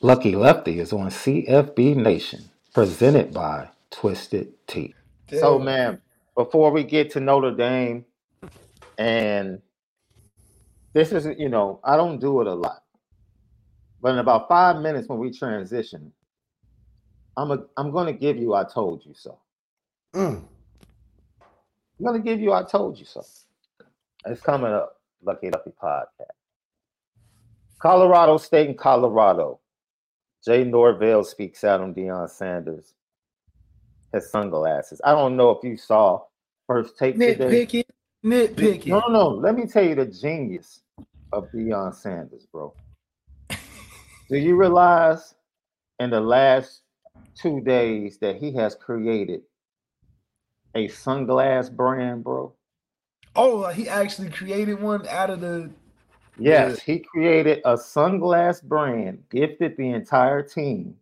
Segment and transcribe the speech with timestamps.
[0.00, 4.94] Lucky Lefty is on CFB Nation, presented by Twisted Tea.
[5.28, 6.00] So, man,
[6.36, 8.04] before we get to Notre Dame,
[8.96, 9.60] and
[10.92, 12.84] this is, you know, I don't do it a lot,
[14.00, 16.12] but in about five minutes when we transition,
[17.36, 19.38] I'm a, I'm going to give you I told you so.
[20.14, 20.44] Mm.
[21.98, 23.24] I'm going to give you I told you so.
[24.26, 26.30] It's coming up, Lucky Lefty podcast.
[27.80, 29.58] Colorado State and Colorado.
[30.44, 32.94] Jay Norvell speaks out on Deion Sanders.
[34.12, 35.00] His sunglasses.
[35.04, 36.22] I don't know if you saw
[36.66, 37.66] first take today.
[37.66, 37.84] Nitpicking,
[38.24, 38.86] nitpicking.
[38.86, 39.28] No, no, no.
[39.28, 40.80] Let me tell you the genius
[41.32, 42.74] of Deion Sanders, bro.
[43.50, 45.34] Do you realize
[45.98, 46.82] in the last
[47.34, 49.42] two days that he has created
[50.74, 52.54] a sunglass brand, bro?
[53.36, 55.70] Oh, he actually created one out of the.
[56.38, 60.94] Yes, he created a sunglass brand, gifted the entire team.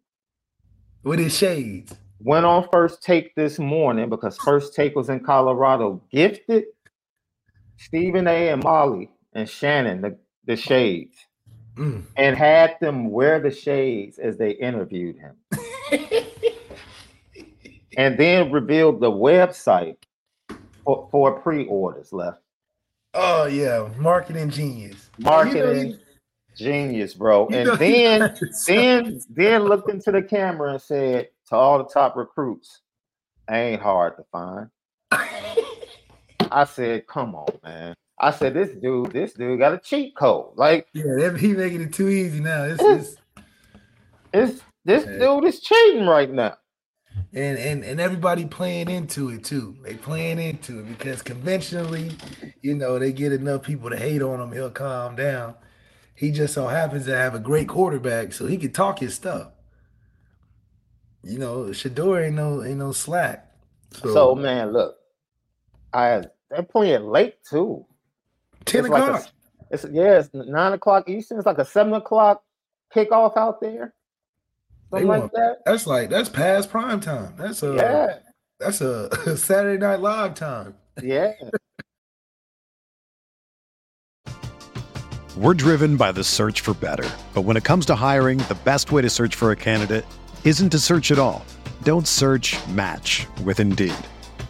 [1.03, 1.95] With his shades.
[2.21, 6.03] Went on first take this morning because first take was in Colorado.
[6.11, 6.65] Gifted
[7.77, 8.49] Stephen A.
[8.49, 10.17] and Molly and Shannon the,
[10.47, 11.17] the shades
[11.77, 12.05] Mm.
[12.17, 15.37] and had them wear the shades as they interviewed him.
[17.99, 19.99] and then revealed the website
[20.85, 22.41] for, for pre-orders left.
[23.19, 25.09] Oh yeah, marketing genius.
[25.19, 25.99] Marketing
[26.55, 27.47] genius, bro.
[27.49, 32.15] And know then then then looked into the camera and said to all the top
[32.17, 32.83] recruits,
[33.51, 34.69] ain't hard to find.
[36.51, 37.95] I said, come on, man.
[38.19, 40.53] I said, this dude, this dude got a cheat code.
[40.57, 42.65] Like yeah, he making it too easy now.
[42.65, 43.17] It's, it's,
[44.33, 46.57] this this dude is cheating right now.
[47.37, 49.77] And and and everybody playing into it too.
[49.85, 52.13] They playing into it because conventionally,
[52.63, 55.57] you know, they get enough people to hate on him, he'll calm down.
[56.15, 59.51] He just so happens to have a great quarterback, so he can talk his stuff.
[61.25, 63.53] You know, Shedeur ain't no ain't no slack.
[63.93, 64.97] So, So man, look,
[65.93, 67.87] I they're playing late too.
[68.67, 69.29] ten it's like a- o'clock.
[69.71, 71.39] It's yeah, it's nine o'clock Eastern.
[71.39, 72.45] It's like a seven o'clock
[72.95, 73.95] kickoff out there.
[74.93, 75.57] They Something like want- that.
[75.65, 77.35] that's like that's past prime time.
[77.37, 78.19] That's a Yeah,
[78.61, 80.75] that's a Saturday Night Live time.
[81.03, 81.33] yeah.
[85.37, 87.09] We're driven by the search for better.
[87.35, 90.07] But when it comes to hiring, the best way to search for a candidate
[90.45, 91.45] isn't to search at all.
[91.83, 93.93] Don't search match with Indeed.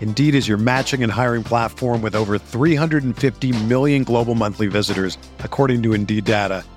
[0.00, 5.82] Indeed is your matching and hiring platform with over 350 million global monthly visitors, according
[5.82, 6.62] to Indeed data,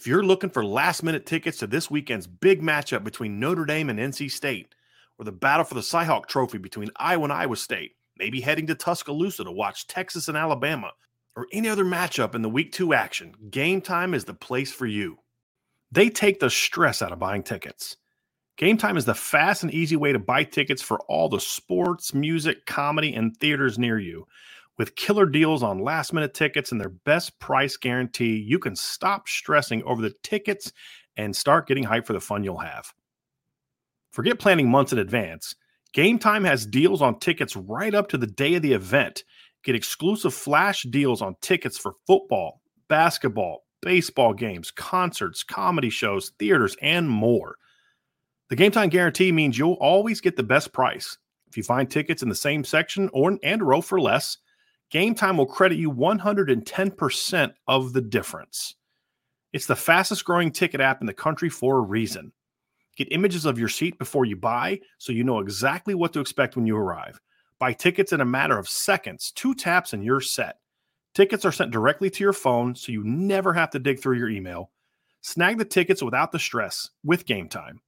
[0.00, 3.90] If you're looking for last minute tickets to this weekend's big matchup between Notre Dame
[3.90, 4.74] and NC State,
[5.18, 8.74] or the battle for the Cyhawk Trophy between Iowa and Iowa State, maybe heading to
[8.74, 10.92] Tuscaloosa to watch Texas and Alabama,
[11.36, 14.86] or any other matchup in the week two action, Game Time is the place for
[14.86, 15.18] you.
[15.92, 17.98] They take the stress out of buying tickets.
[18.56, 22.14] Game Time is the fast and easy way to buy tickets for all the sports,
[22.14, 24.26] music, comedy, and theaters near you.
[24.80, 29.28] With killer deals on last minute tickets and their best price guarantee, you can stop
[29.28, 30.72] stressing over the tickets
[31.18, 32.90] and start getting hyped for the fun you'll have.
[34.10, 35.54] Forget planning months in advance.
[35.92, 39.22] Game Time has deals on tickets right up to the day of the event.
[39.64, 46.74] Get exclusive flash deals on tickets for football, basketball, baseball games, concerts, comedy shows, theaters,
[46.80, 47.56] and more.
[48.48, 51.18] The Game Time guarantee means you'll always get the best price.
[51.48, 54.38] If you find tickets in the same section or and row for less,
[54.90, 58.74] Game Time will credit you 110% of the difference.
[59.52, 62.32] It's the fastest growing ticket app in the country for a reason.
[62.96, 66.56] Get images of your seat before you buy so you know exactly what to expect
[66.56, 67.20] when you arrive.
[67.60, 70.58] Buy tickets in a matter of seconds, two taps, and you're set.
[71.14, 74.28] Tickets are sent directly to your phone so you never have to dig through your
[74.28, 74.70] email.
[75.22, 77.80] Snag the tickets without the stress with Game Time.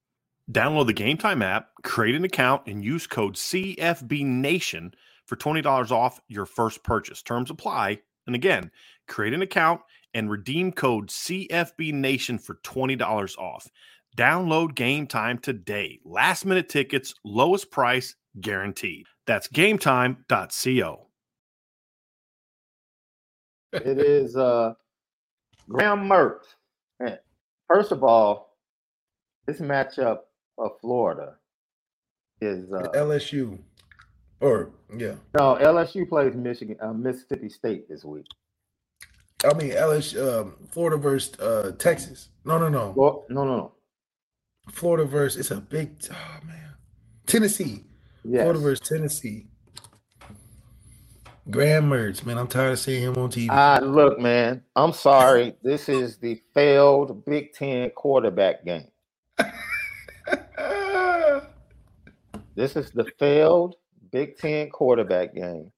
[0.51, 4.93] Download the Game Time app, create an account, and use code CFBNation
[5.27, 7.23] for $20 off your first purchase.
[7.23, 8.01] Terms apply.
[8.27, 8.71] And again,
[9.09, 9.81] create an account
[10.15, 13.69] and redeem code CFBNation for $20 off.
[14.17, 15.99] Download Game Time today.
[16.05, 19.07] Last minute tickets, lowest price guaranteed.
[19.27, 21.07] That's gametime.co.
[23.73, 24.75] it is uh
[25.69, 26.45] Graham Mertz.
[27.69, 28.59] First of all,
[29.47, 30.19] this matchup
[30.59, 31.37] of Florida
[32.41, 33.59] is uh, LSU.
[34.43, 35.15] Or yeah.
[35.39, 38.27] No, LSU plays Michigan, uh, Mississippi State this week.
[39.45, 42.29] I mean LSU, um, Florida versus uh, Texas.
[42.45, 42.93] No, no, no.
[42.97, 43.73] Well, no, no, no.
[44.69, 45.93] Florida versus it's a big.
[46.11, 46.75] Oh man,
[47.25, 47.85] Tennessee.
[48.25, 48.43] Yes.
[48.43, 49.47] Florida versus Tennessee.
[51.51, 53.49] Graham Mertz, man, I'm tired of seeing him on TV.
[53.51, 55.55] Ah, uh, look, man, I'm sorry.
[55.63, 58.89] this is the failed Big Ten quarterback game.
[62.57, 63.77] this is the failed
[64.13, 65.73] Big Ten quarterback game.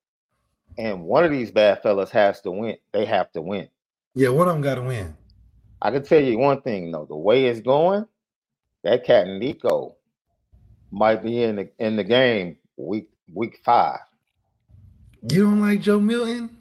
[0.77, 2.77] And one of these bad fellas has to win.
[2.93, 3.69] They have to win.
[4.15, 5.17] Yeah, one of them got to win.
[5.81, 8.07] I can tell you one thing though: the way it's going,
[8.83, 9.97] that cat Nico
[10.91, 14.01] might be in the in the game week week five.
[15.31, 16.57] You don't like Joe Milton?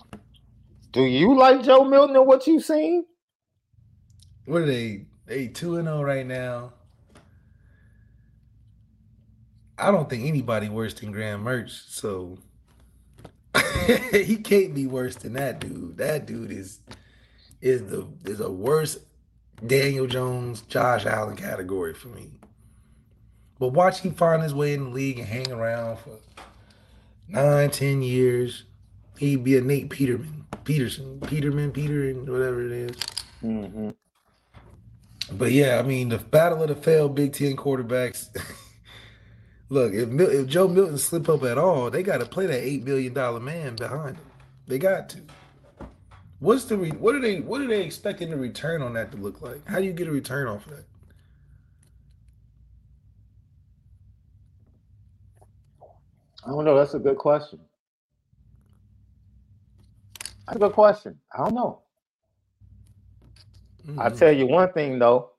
[0.91, 3.05] Do you like Joe Milton and what you've seen?
[4.45, 5.05] What are they?
[5.25, 6.73] They two and zero oh right now.
[9.83, 11.89] I don't think anybody worse than Graham Mertz.
[11.89, 12.37] So
[14.13, 15.97] he can't be worse than that dude.
[15.97, 16.79] That dude is
[17.61, 18.99] is the is a worse
[19.65, 22.31] Daniel Jones, Josh Allen category for me.
[23.59, 26.19] But watch him find his way in the league and hang around for
[27.27, 28.63] nine, ten years.
[29.17, 32.97] He'd be a Nate Peterman, Peterson, Peterman, Peter, and whatever it is.
[33.43, 33.89] Mm-hmm.
[35.31, 38.29] But yeah, I mean, the battle of the failed Big Ten quarterbacks.
[39.69, 42.83] Look, if, if Joe Milton slip up at all, they got to play that eight
[42.85, 44.25] million dollar man behind him.
[44.67, 45.19] They got to.
[46.39, 49.17] What's the re- what are they what are they expecting the return on that to
[49.17, 49.67] look like?
[49.67, 50.85] How do you get a return off of that?
[56.45, 56.77] I don't know.
[56.77, 57.59] That's a good question.
[60.47, 61.19] That's a good question.
[61.33, 61.81] I don't know.
[63.87, 63.99] Mm-hmm.
[63.99, 65.32] I'll tell you one thing though.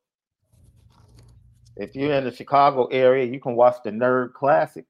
[1.77, 4.85] If you're in the Chicago area, you can watch the Nerd Classic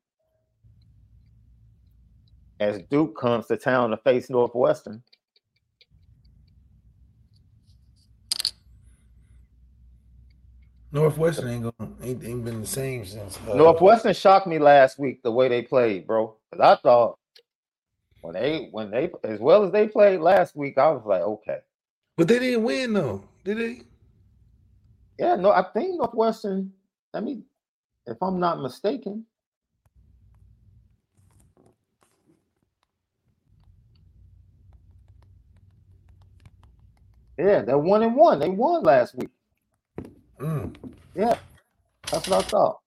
[2.60, 5.02] as Duke comes to town to face Northwestern.
[10.92, 13.36] Northwestern ain't going ain't, ain't been the same since.
[13.48, 16.36] Uh, Northwestern shocked me last week the way they played, bro.
[16.52, 17.18] Cause I thought
[18.20, 21.58] when they when they as well as they played last week, I was like, okay.
[22.16, 23.82] But they didn't win though, did they?
[25.18, 26.72] Yeah, no, I think Northwestern.
[27.14, 27.44] I mean,
[28.06, 29.26] if I'm not mistaken.
[37.38, 38.38] Yeah, they're one and one.
[38.40, 39.30] They won last week.
[40.40, 40.74] Mm.
[41.14, 41.36] Yeah,
[42.10, 42.80] that's what I thought.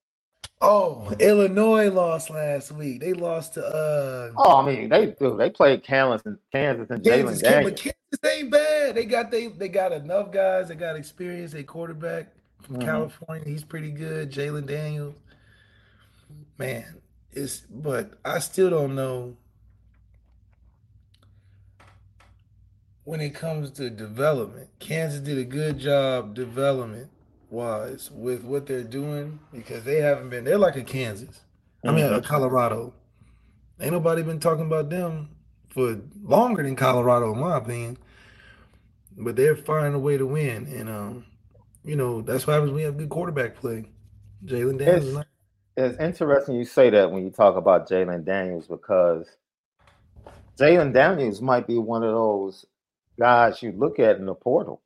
[0.59, 2.99] Oh, Illinois lost last week.
[2.99, 5.37] They lost to uh Oh, I mean, they do.
[5.37, 7.79] They played Kansas and Kansas and Jalon Daniels.
[7.79, 7.93] Kansas
[8.25, 8.95] ain't bad.
[8.95, 10.69] They got they they got enough guys.
[10.69, 11.53] They got experience.
[11.53, 12.33] A quarterback
[12.63, 12.87] from mm-hmm.
[12.87, 13.47] California.
[13.47, 14.31] He's pretty good.
[14.31, 15.15] Jalon Daniels.
[16.57, 19.37] Man, it's but I still don't know
[23.07, 27.09] when it comes to development, Kansas did a good job development
[27.49, 30.43] wise with what they're doing because they haven't been.
[30.43, 31.41] They're like a Kansas.
[31.85, 32.25] I mean, a mm-hmm.
[32.25, 32.93] Colorado.
[33.79, 35.29] Ain't nobody been talking about them
[35.69, 37.97] for longer than Colorado, in my opinion.
[39.15, 41.25] But they're finding a way to win, and um,
[41.83, 43.85] you know that's what happens when you have good quarterback play.
[44.45, 45.25] Jalon Daniels.
[45.75, 49.27] It's, it's interesting you say that when you talk about Jalon Daniels because
[50.59, 52.65] Jalon Daniels might be one of those
[53.19, 54.81] guys you look at in the portal.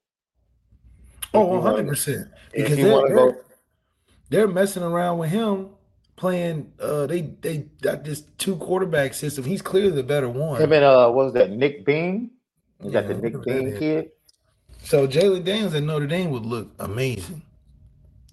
[1.34, 2.28] Oh, 100 percent.
[2.54, 3.42] Because they're, they're,
[4.30, 5.70] they're messing around with him
[6.22, 9.44] playing uh they they got this two quarterback system.
[9.44, 10.62] He's clearly the better one.
[10.62, 12.30] Him and uh what was that Nick Bean?
[12.84, 14.12] You yeah, got the Nick Bean kid.
[14.84, 17.42] So Jalon Daniels at Notre Dame would look amazing.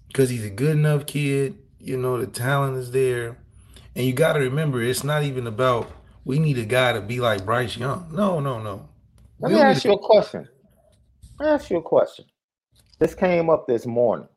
[0.06, 1.56] Because he's a good enough kid.
[1.80, 3.38] You know, the talent is there.
[3.96, 5.90] And you gotta remember it's not even about
[6.26, 8.10] we need a guy to be like Bryce Young.
[8.12, 8.86] No, no, no.
[9.40, 10.46] Let me ask you a question.
[11.40, 12.26] Let me ask you a question.
[12.98, 14.28] This came up this morning.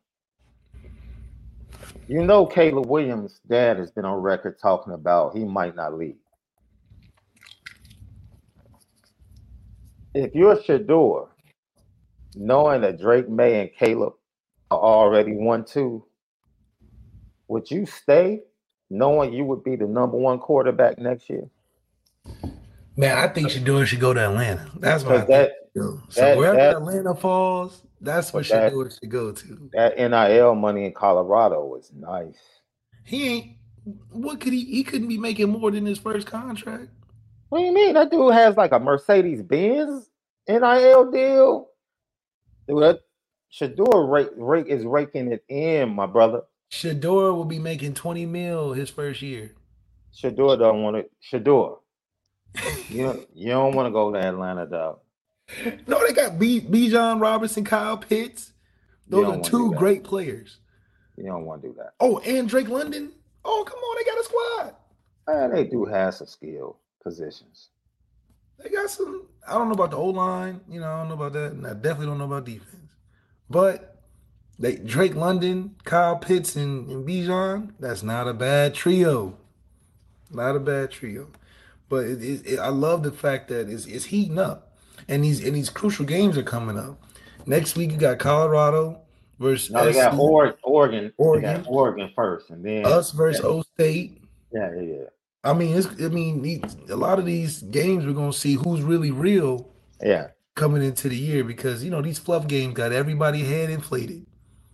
[2.07, 6.17] You know, Caleb Williams' dad has been on record talking about he might not leave.
[10.13, 11.29] If you're Shedeur,
[12.35, 14.13] knowing that Drake Maye and Caleb
[14.69, 16.05] are already one two,
[17.47, 18.41] would you stay
[18.89, 21.49] knowing you would be the number one quarterback next year?
[22.97, 24.69] Man, I think Shedeur should go to Atlanta.
[24.77, 25.99] That's what I that, think.
[26.09, 29.69] So that, wherever that, Atlanta falls, that's what Shedeur should go to.
[29.73, 32.37] That NIL money in Colorado was nice.
[33.03, 33.57] He ain't.
[34.11, 34.65] What could he?
[34.65, 36.89] He couldn't be making more than his first contract.
[37.49, 37.93] What do you mean?
[37.93, 40.09] That dude has like a Mercedes Benz
[40.47, 41.67] NIL deal.
[42.67, 42.99] Dude,
[43.51, 46.43] Shedeur rake, rake is raking it in, my brother.
[46.71, 49.51] Shedeur will be making 20 mil his first year.
[50.15, 51.11] Shedeur don't want it.
[51.21, 51.79] Shedeur.
[52.89, 54.99] you don't, you don't want to go to Atlanta, dog.
[55.87, 58.53] No, they got B Bijan Robinson, Kyle Pitts.
[59.07, 60.57] Those are two great players.
[61.17, 61.91] You don't want to do that.
[61.99, 63.11] Oh, and Drake London.
[63.43, 64.75] Oh, come on, they got a squad.
[65.27, 67.69] Man, they do have some skill positions.
[68.57, 69.27] They got some.
[69.47, 70.61] I don't know about the O line.
[70.69, 72.75] You know, I don't know about that, and I definitely don't know about defense.
[73.49, 74.01] But
[74.57, 77.73] they Drake London, Kyle Pitts, and, and Bijan.
[77.79, 79.37] That's not a bad trio.
[80.29, 81.27] Not a bad trio.
[81.89, 84.70] But it, it, it, I love the fact that it's, it's heating up,
[85.07, 87.01] and these and these crucial games are coming up.
[87.45, 89.01] Next week you got Colorado
[89.39, 89.71] versus.
[89.71, 90.57] No, they got Oregon.
[90.63, 91.13] Oregon.
[91.17, 91.65] Oregon.
[91.67, 93.49] Oregon first, and then us versus yeah.
[93.49, 94.21] O State.
[94.53, 95.03] Yeah, yeah.
[95.43, 95.87] I mean, it's.
[95.87, 99.69] I mean, a lot of these games we're gonna see who's really real.
[100.01, 100.27] Yeah.
[100.55, 104.25] Coming into the year because you know these fluff games got everybody head inflated.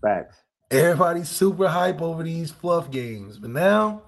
[0.02, 0.38] Facts.
[0.70, 4.02] Everybody's super hype over these fluff games, but now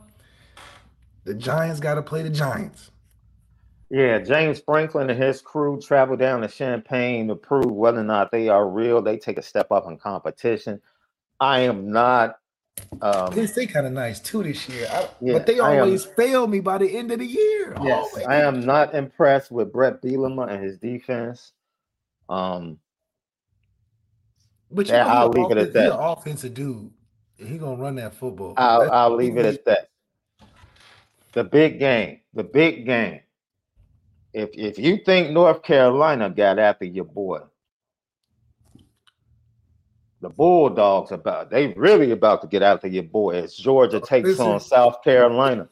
[1.24, 2.92] the Giants got to play the Giants.
[3.90, 8.32] Yeah, James Franklin and his crew travel down to Champaign to prove whether or not
[8.32, 9.02] they are real.
[9.02, 10.80] They take a step up in competition.
[11.40, 12.38] I am not.
[13.02, 16.14] Um, they stay kind of nice too this year, I, yeah, but they always am,
[16.16, 17.76] fail me by the end of the year.
[17.84, 21.52] Yes, oh, I am not impressed with Bret Bielema and his defense.
[22.30, 22.80] Um,
[24.72, 25.84] but you know, I'll leave it at that.
[25.84, 26.92] He's an offensive dude.
[27.36, 28.54] He gonna run that football.
[28.56, 29.90] I'll, I'll leave it at that.
[31.34, 32.22] The big game.
[32.34, 33.22] The big game
[34.34, 37.40] if if you think North Carolina got after your boy,
[40.22, 44.44] the Bulldogs about they really about to get after your boy as Georgia takes Spencer.
[44.44, 45.68] on South Carolina.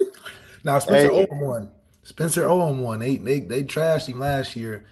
[0.64, 1.28] now Spencer hey.
[1.30, 1.72] Owen won.
[2.04, 3.00] Spencer Owen won.
[3.00, 4.86] They they they trashed him last year,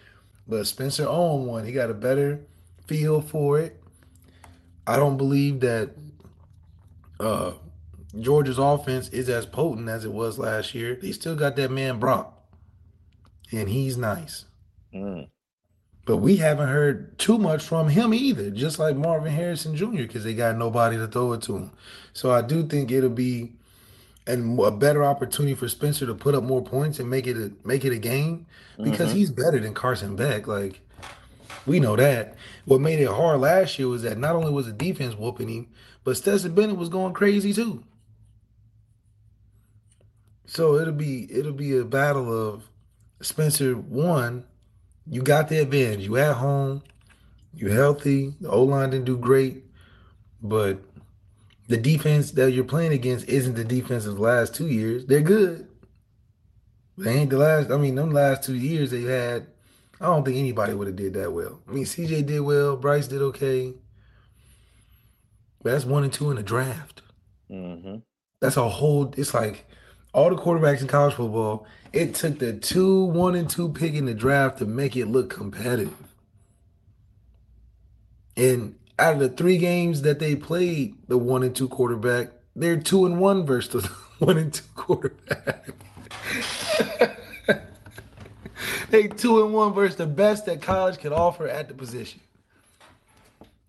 [0.48, 1.66] but Spencer Owen won.
[1.66, 2.42] He got a better
[2.86, 3.82] feel for it.
[4.86, 5.92] I don't believe that
[7.20, 7.54] uh
[8.20, 10.96] Georgia's offense is as potent as it was last year.
[10.96, 12.35] They still got that man Brock
[13.56, 14.46] and he's nice.
[14.94, 15.30] Mm.
[16.06, 20.24] But we haven't heard too much from him either, just like Marvin Harrison Jr., because
[20.24, 21.72] they got nobody to throw it to him.
[22.14, 23.54] So I do think it'll be
[24.28, 27.52] and a better opportunity for Spencer to put up more points and make it a
[27.64, 28.48] make it a game
[28.82, 29.18] because mm-hmm.
[29.18, 30.48] he's better than Carson Beck.
[30.48, 30.82] Like
[31.66, 32.36] we know that.
[32.66, 35.68] What made it hard last year was that not only was the defense whooping him,
[36.04, 37.84] but Stetson Bennett was going crazy too.
[40.46, 42.64] So it'll be it'll be a battle of
[43.26, 44.46] Spencer, one,
[45.08, 46.06] you got the advantage.
[46.06, 46.84] You at home,
[47.54, 48.34] you healthy.
[48.40, 49.64] The O line didn't do great,
[50.42, 50.80] but
[51.68, 55.06] the defense that you're playing against isn't the defense of the last two years.
[55.06, 55.68] They're good.
[56.98, 57.72] They ain't the last.
[57.72, 59.48] I mean, them last two years they had.
[60.00, 61.62] I don't think anybody would have did that well.
[61.68, 62.76] I mean, CJ did well.
[62.76, 63.74] Bryce did okay.
[65.62, 67.02] But that's one and two in the draft.
[67.50, 67.98] Mm-hmm.
[68.40, 69.14] That's a whole.
[69.18, 69.66] It's like
[70.14, 74.06] all the quarterbacks in college football, it took the two, one, and two pick in
[74.06, 75.96] the draft to make it look competitive.
[78.36, 82.76] And out of the three games that they played, the one and two quarterback, they're
[82.76, 83.88] two and one versus the
[84.26, 85.70] one and two quarterback.
[88.90, 92.20] they two and one versus the best that college could offer at the position.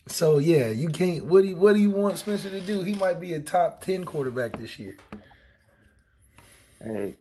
[0.09, 1.27] So yeah, you can't.
[1.27, 2.83] What do you, what do you want Spencer to do?
[2.83, 4.97] He might be a top ten quarterback this year.
[6.83, 7.17] Hey,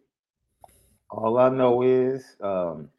[1.10, 2.90] all I know is um,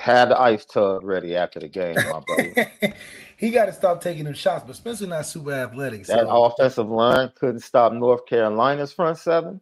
[0.00, 2.72] had the ice tub ready after the game, my brother.
[3.36, 6.06] he got to stop taking them shots, but Spencer not super athletic.
[6.06, 9.60] That offensive line couldn't stop North Carolina's front seven,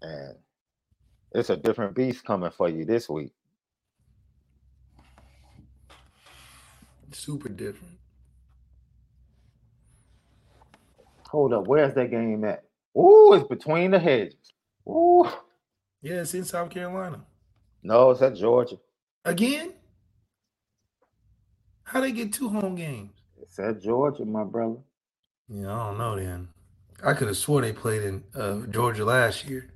[0.00, 0.36] and
[1.32, 3.32] it's a different beast coming for you this week.
[7.12, 7.98] Super different.
[11.28, 12.64] Hold up, where's that game at?
[12.96, 14.52] Ooh, it's between the hedges.
[14.88, 15.28] Ooh.
[16.02, 17.20] Yeah, it's in South Carolina.
[17.82, 18.76] No, it's at Georgia.
[19.24, 19.72] Again?
[21.84, 23.10] How they get two home games?
[23.40, 24.76] It's at Georgia, my brother.
[25.48, 26.48] Yeah, I don't know then.
[27.04, 29.68] I could have swore they played in uh, Georgia last year.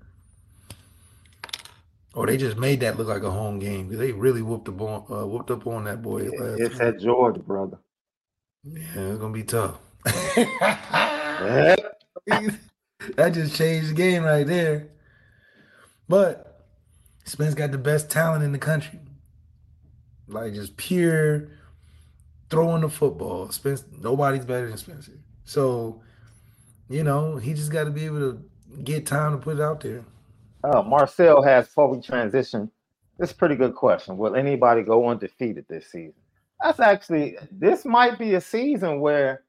[2.15, 4.73] Or they just made that look like a home game because they really whooped, the
[4.73, 6.29] ball, uh, whooped up on that boy.
[6.33, 7.79] it's at Georgia, brother.
[8.65, 9.79] Yeah, it's going to be tough.
[13.17, 14.89] that just changed the game right there.
[16.09, 16.65] But
[17.25, 19.01] Spence got the best talent in the country.
[20.29, 21.49] Like just pure
[22.51, 23.51] throwing the football.
[23.51, 25.19] Spence, nobody's better than Spencer.
[25.45, 26.01] So,
[26.89, 28.45] you know, he just got to be able to
[28.83, 30.05] get time to put it out there.
[30.65, 32.71] Uh, Marcel has before we transition.
[33.19, 34.19] A pretty good question.
[34.19, 36.15] Will anybody go undefeated this season?
[36.63, 39.43] That's actually this might be a season where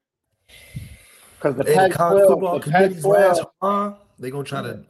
[1.38, 4.84] because the Pac-12 football the committee's last hurrah, they're gonna try to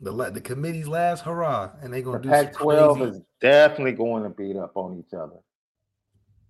[0.00, 4.30] the the committee's last hurrah, and they're gonna the do Pac-12 is definitely going to
[4.30, 5.36] beat up on each other.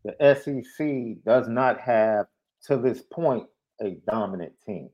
[0.05, 2.27] The SEC does not have
[2.67, 3.47] to this point
[3.81, 4.91] a dominant team.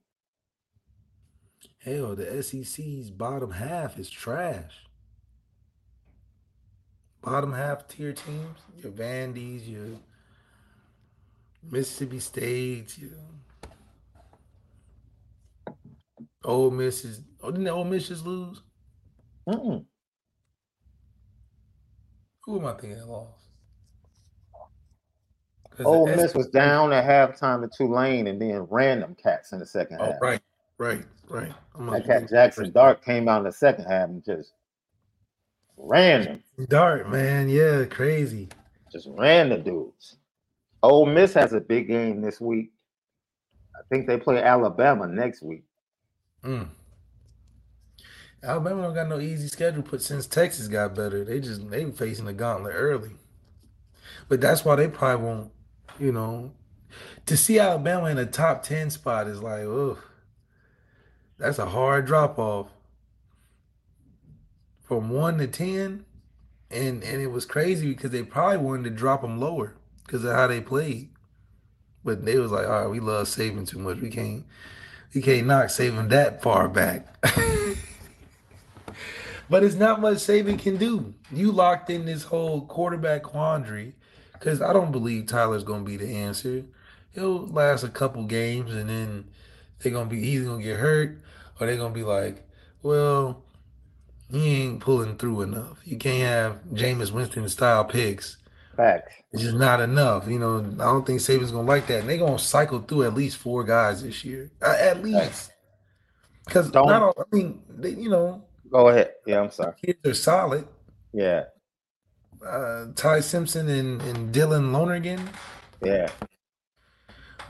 [1.79, 4.85] Hell, the SEC's bottom half is trash.
[7.23, 9.99] Bottom half tier teams, your Vandy's, your
[11.71, 13.11] Mississippi State's, your
[16.49, 17.21] Ole Miss is.
[17.43, 18.63] Oh, didn't Ole Miss just lose?
[19.47, 19.85] Mm-mm.
[22.45, 23.45] Who am I thinking that lost?
[25.85, 29.99] Ole Miss was down at halftime to Tulane, and then random cats in the second
[30.01, 30.15] oh, half.
[30.21, 30.41] Right,
[30.79, 31.53] right, right.
[31.77, 34.55] that cat Jackson Dart came out in the second half and just
[35.77, 36.43] random.
[36.69, 38.49] Dart, man, yeah, crazy.
[38.91, 40.17] Just random dudes.
[40.83, 42.73] Ole Miss has a big game this week.
[43.77, 45.65] I think they play Alabama next week.
[46.45, 46.69] Mm.
[48.43, 52.27] Alabama don't got no easy schedule, but since Texas got better, they just they facing
[52.27, 53.11] the gauntlet early.
[54.29, 55.51] But that's why they probably won't,
[55.99, 56.53] you know,
[57.27, 59.99] to see Alabama in a top ten spot is like, oh,
[61.37, 62.69] that's a hard drop off
[64.83, 66.05] from one to ten,
[66.71, 69.75] and and it was crazy because they probably wanted to drop them lower
[70.07, 71.11] because of how they played,
[72.05, 74.45] but they was like, all right, we love Saban too much, we can't
[75.13, 77.07] you can't knock Saban that far back.
[79.51, 81.15] but it's not much Saban can do.
[81.33, 83.95] You locked in this whole quarterback quandary
[84.33, 86.65] because I don't believe Tyler's going to be the answer.
[87.13, 89.29] He'll last a couple games and then
[89.81, 91.19] they're going to be he's going to get hurt
[91.59, 92.47] or they're going to be like,
[92.83, 93.43] well,
[94.31, 95.79] he ain't pulling through enough.
[95.85, 98.38] You can't have Jameis Winston style picks
[98.79, 99.13] Facts.
[99.33, 100.29] It's just not enough.
[100.29, 102.01] You know, I don't think Saban's gonna like that.
[102.01, 104.53] And they're gonna cycle through at least four guys this year.
[104.63, 105.51] Uh, at least.
[106.45, 108.45] Because not all, I mean, they, you know.
[108.71, 109.15] Go ahead.
[109.27, 109.75] Yeah, I'm sorry.
[109.85, 110.69] Kids are solid.
[111.13, 111.47] Yeah.
[112.47, 115.29] Uh, Ty Simpson and, and Dylan Lonergan.
[115.83, 116.09] Yeah.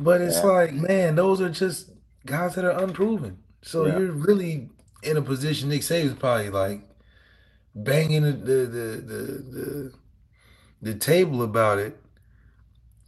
[0.00, 0.44] But it's yeah.
[0.44, 1.90] like, man, those are just
[2.24, 3.36] guys that are unproven.
[3.60, 3.98] So yeah.
[3.98, 4.70] you're really
[5.02, 5.68] in a position.
[5.68, 6.88] Nick Saban's probably like
[7.74, 9.92] banging the the the, the, the
[10.80, 12.00] the table about it,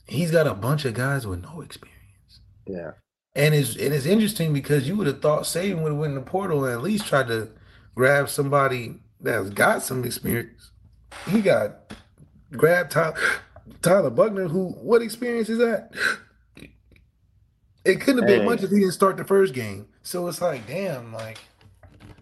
[0.06, 2.40] he's got a bunch of guys with no experience.
[2.66, 2.92] Yeah.
[3.34, 6.16] And it's and it's interesting because you would have thought Saban would have went in
[6.16, 7.48] the portal and at least tried to
[7.94, 10.72] grab somebody that's got some experience.
[11.28, 11.94] He got
[12.52, 13.14] grabbed Tyler,
[13.82, 15.92] Tyler Buchner, who what experience is that?
[17.84, 18.46] It couldn't have been hey.
[18.46, 19.86] much if he didn't start the first game.
[20.02, 21.38] So it's like, damn, like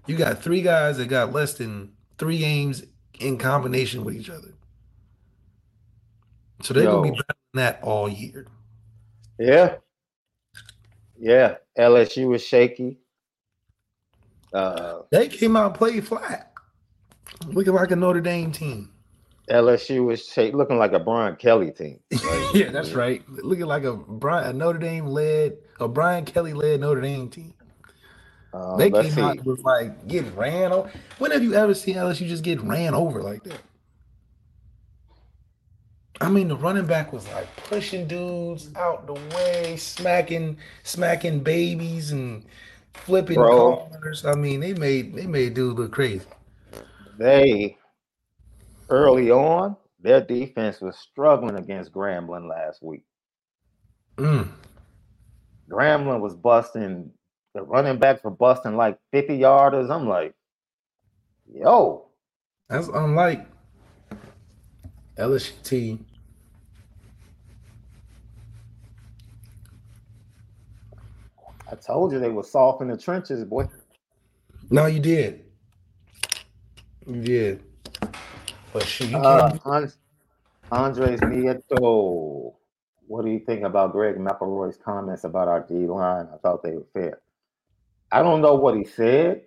[0.07, 2.85] you got three guys that got less than three games
[3.19, 4.53] in combination with each other.
[6.62, 8.47] So they're gonna be better than that all year.
[9.38, 9.77] Yeah.
[11.18, 11.57] Yeah.
[11.79, 12.99] LSU was shaky.
[14.53, 16.53] Uh, they came out and played flat,
[17.47, 18.90] looking like a Notre Dame team.
[19.51, 22.01] LSU was looking like a Brian Kelly team.
[22.12, 22.51] Right?
[22.55, 23.23] yeah, that's right.
[23.29, 27.55] Looking like a Brian a Notre Dame led a Brian Kelly led Notre Dame team.
[28.53, 29.21] Um, they came see.
[29.21, 30.90] out with like getting ran over.
[31.18, 33.61] When have you ever seen LSU just get ran over like that?
[36.21, 42.11] I mean, the running back was like pushing dudes out the way, smacking, smacking babies
[42.11, 42.45] and
[42.95, 44.25] flipping Bro, corners.
[44.25, 46.27] I mean, they made they made dudes look crazy.
[47.19, 47.77] They
[48.91, 53.05] early on, their defense was struggling against Grambling last week.
[54.17, 54.49] Mm.
[55.71, 57.13] Grambling was busting
[57.55, 59.91] the running backs were busting like 50 yarders.
[59.91, 60.35] I'm like,
[61.53, 62.07] yo.
[62.69, 63.47] That's unlike
[65.65, 66.07] Team.
[71.71, 73.69] I told you they were soft in the trenches, boy.
[74.71, 75.45] No, you did.
[77.07, 77.63] You did.
[78.73, 79.89] But you uh.
[80.71, 82.55] Andres Nieto.
[83.07, 86.29] What do you think about Greg McElroy's comments about our D line?
[86.33, 87.21] I thought they were fair.
[88.13, 89.43] I don't know what he said.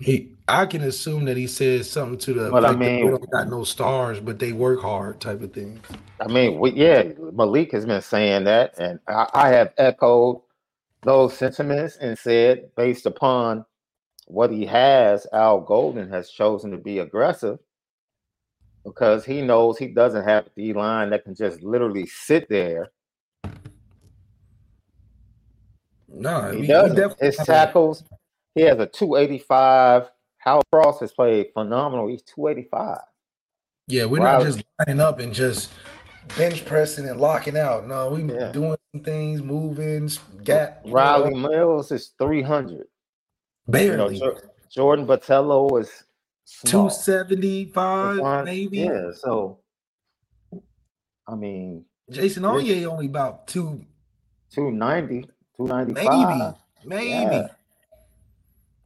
[0.00, 2.50] He, I can assume that he said something to the.
[2.50, 5.80] But I mean, don't got no stars, but they work hard, type of thing.
[6.20, 10.42] I mean, we, yeah, Malik has been saying that, and I, I have echoed
[11.02, 13.64] those sentiments and said, based upon
[14.26, 17.58] what he has, Al Golden has chosen to be aggressive
[18.84, 22.90] because he knows he doesn't have D line that can just literally sit there
[26.12, 27.20] No, he, he doesn't.
[27.20, 28.04] His tackles,
[28.54, 30.10] he has a 285.
[30.38, 32.08] Hal Cross has played phenomenal.
[32.08, 32.98] He's 285.
[33.88, 34.44] Yeah, we're Riley.
[34.44, 35.70] not just lining up and just
[36.36, 37.86] bench pressing and locking out.
[37.86, 38.52] No, we yeah.
[38.52, 40.10] doing things, moving,
[40.44, 40.82] gap.
[40.86, 41.48] Riley know.
[41.48, 42.86] Mills is 300.
[43.68, 44.16] Barely.
[44.16, 44.38] You know,
[44.70, 45.90] Jordan Botelho is
[46.44, 46.88] small.
[46.88, 48.78] 275, maybe.
[48.78, 49.58] Yeah, so
[51.26, 53.84] I mean Jason Onye only about two
[54.52, 55.28] 290.
[55.56, 56.54] 295.
[56.84, 57.06] Maybe.
[57.06, 57.36] Maybe.
[57.36, 57.48] Yeah.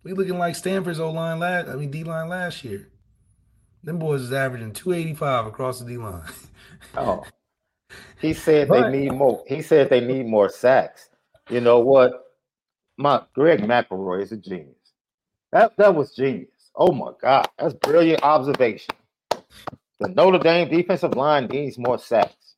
[0.04, 2.88] We looking like Stanford's O line last, I mean D line last year.
[3.82, 6.22] Them boys is averaging 285 across the D line.
[6.96, 7.24] oh.
[8.20, 9.42] He said but, they need more.
[9.48, 11.08] He said they need more sacks.
[11.48, 12.12] You know what?
[12.98, 14.76] My Greg McElroy is a genius.
[15.52, 16.48] That that was genius.
[16.76, 18.94] Oh my God, that's brilliant observation.
[20.00, 22.56] The Notre Dame defensive line needs more sacks.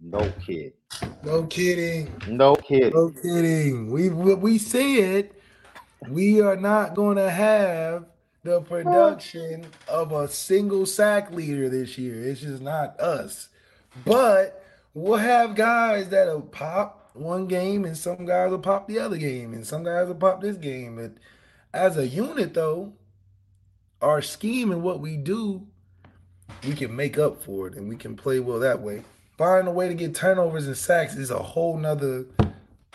[0.00, 0.72] No kidding.
[1.22, 2.12] No kidding.
[2.28, 2.92] No kidding.
[2.92, 3.90] No kidding.
[3.90, 5.30] We we said
[6.08, 8.06] we are not going to have
[8.42, 12.28] the production of a single sack leader this year.
[12.28, 13.48] It's just not us.
[14.04, 19.16] But we'll have guys that'll pop one game, and some guys will pop the other
[19.16, 20.96] game, and some guys will pop this game.
[20.96, 21.12] But
[21.72, 22.92] as a unit, though,
[24.02, 25.66] our scheme and what we do,
[26.66, 29.02] we can make up for it, and we can play well that way
[29.36, 32.24] finding a way to get turnovers and sacks is a whole nother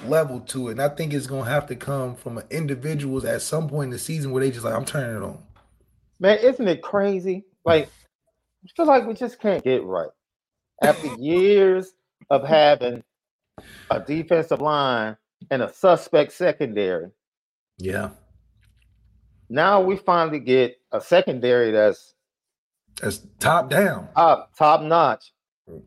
[0.05, 0.71] level to it.
[0.71, 3.99] And I think it's gonna have to come from individuals at some point in the
[3.99, 5.41] season where they just like, I'm turning it on.
[6.19, 7.45] Man, isn't it crazy?
[7.65, 7.89] Like,
[8.63, 10.09] I feel like we just can't get right.
[10.81, 11.93] After years
[12.29, 13.03] of having
[13.89, 15.17] a defensive line
[15.49, 17.09] and a suspect secondary.
[17.77, 18.11] Yeah.
[19.49, 22.13] Now we finally get a secondary that's
[23.01, 24.07] that's top down.
[24.15, 25.31] Top top notch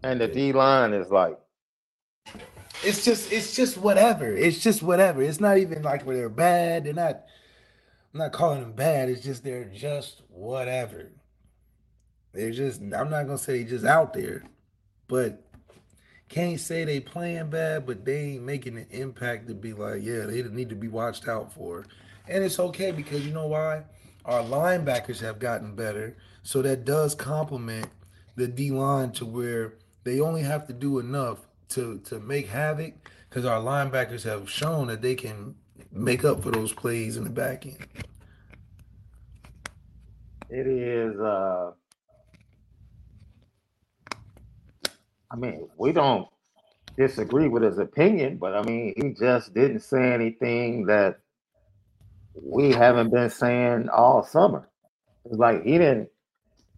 [0.02, 1.38] and the D line is like
[2.86, 4.26] it's just it's just whatever.
[4.32, 5.22] It's just whatever.
[5.22, 6.84] It's not even like where they're bad.
[6.84, 7.22] They're not
[8.12, 9.08] I'm not calling them bad.
[9.08, 11.10] It's just they're just whatever.
[12.32, 14.44] They're just I'm not gonna say they just out there,
[15.08, 15.44] but
[16.28, 20.26] can't say they playing bad, but they ain't making an impact to be like, yeah,
[20.26, 21.86] they need to be watched out for.
[22.28, 23.84] And it's okay because you know why?
[24.24, 26.16] Our linebackers have gotten better.
[26.42, 27.88] So that does complement
[28.36, 31.38] the D line to where they only have to do enough
[31.74, 32.94] to to make havoc
[33.28, 35.54] because our linebackers have shown that they can
[35.92, 37.86] make up for those plays in the back end.
[40.50, 41.72] It is uh
[45.30, 46.28] I mean, we don't
[46.96, 51.18] disagree with his opinion, but I mean, he just didn't say anything that
[52.40, 54.68] we haven't been saying all summer.
[55.24, 56.08] It's like he didn't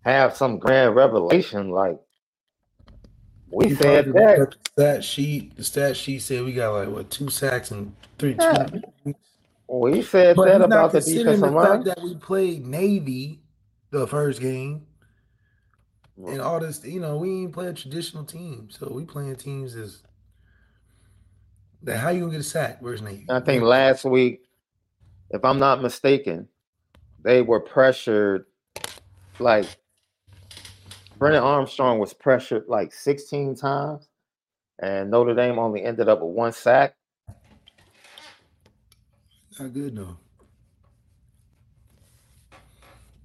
[0.04, 1.98] have some grand revelation like
[3.50, 4.54] we said that.
[4.72, 8.36] Stat sheet, the stat sheet said we got like what two sacks and three.
[8.38, 8.66] Yeah.
[9.68, 11.84] We said but that about the defensive the line.
[11.84, 13.40] that we played Navy
[13.90, 14.86] the first game,
[16.18, 16.30] mm.
[16.30, 16.84] and all this.
[16.84, 20.02] You know, we ain't play a traditional team, so we playing teams is.
[21.82, 22.78] That how you gonna get a sack?
[22.80, 23.26] Where's Navy?
[23.30, 24.42] I think last week,
[25.30, 26.48] if I'm not mistaken,
[27.22, 28.46] they were pressured
[29.38, 29.66] like
[31.18, 34.08] Brennan Armstrong was pressured like 16 times,
[34.80, 36.94] and Notre Dame only ended up with one sack.
[39.58, 40.16] Not good enough.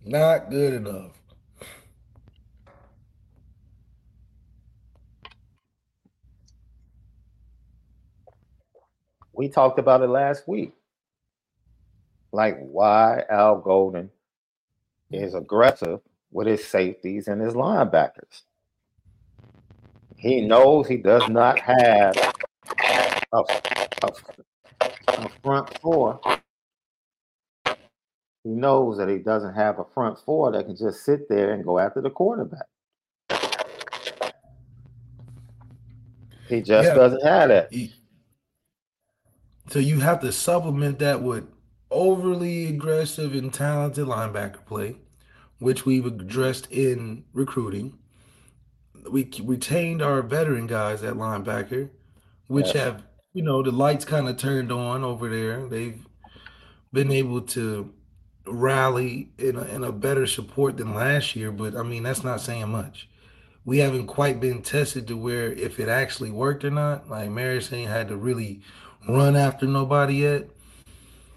[0.05, 1.11] Not good enough.
[9.33, 10.71] We talked about it last week.
[12.31, 14.09] Like why Al Golden
[15.11, 15.99] is aggressive
[16.31, 18.43] with his safeties and his linebackers.
[20.17, 20.47] He mm-hmm.
[20.47, 22.33] knows he does not have
[23.33, 23.43] a,
[24.03, 24.09] a,
[25.07, 26.19] a front four.
[28.43, 31.63] He knows that he doesn't have a front four that can just sit there and
[31.63, 32.65] go after the quarterback.
[36.47, 36.95] He just yeah.
[36.95, 37.89] doesn't have that.
[39.69, 41.45] So you have to supplement that with
[41.89, 44.97] overly aggressive and talented linebacker play
[45.61, 47.93] which we've addressed in recruiting.
[49.09, 51.89] We retained our veteran guys at linebacker,
[52.47, 52.75] which yes.
[52.75, 55.67] have, you know, the lights kind of turned on over there.
[55.67, 56.03] They've
[56.91, 57.93] been able to
[58.47, 62.41] rally in a, in a better support than last year, but I mean, that's not
[62.41, 63.07] saying much.
[63.63, 67.07] We haven't quite been tested to where if it actually worked or not.
[67.07, 68.61] Like Marist ain't had to really
[69.07, 70.49] run after nobody yet.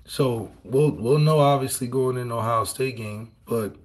[0.07, 3.77] So we'll we'll know obviously going in Ohio State game, but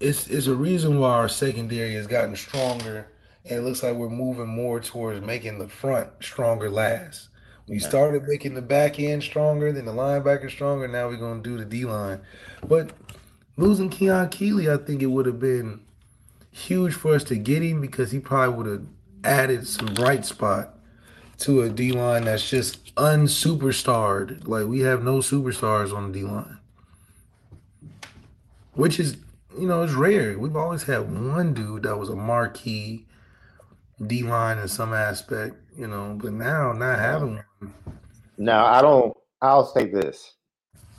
[0.00, 3.08] it's it's a reason why our secondary has gotten stronger,
[3.44, 7.28] and it looks like we're moving more towards making the front stronger last.
[7.68, 10.86] We started making the back end stronger, then the linebacker stronger.
[10.86, 12.20] Now we're gonna do the D line,
[12.66, 12.92] but
[13.56, 15.80] losing Keon Keeley, I think it would have been
[16.50, 18.86] huge for us to get him because he probably would have
[19.24, 20.78] added some bright spot
[21.38, 24.46] to a D line that's just unsuperstarred.
[24.46, 26.58] Like we have no superstars on the D line,
[28.74, 29.16] which is
[29.58, 30.38] you know, it's rare.
[30.38, 33.06] We've always had one dude that was a marquee
[34.06, 37.74] D line in some aspect, you know, but now not having one.
[38.36, 40.34] Now I don't I'll say this.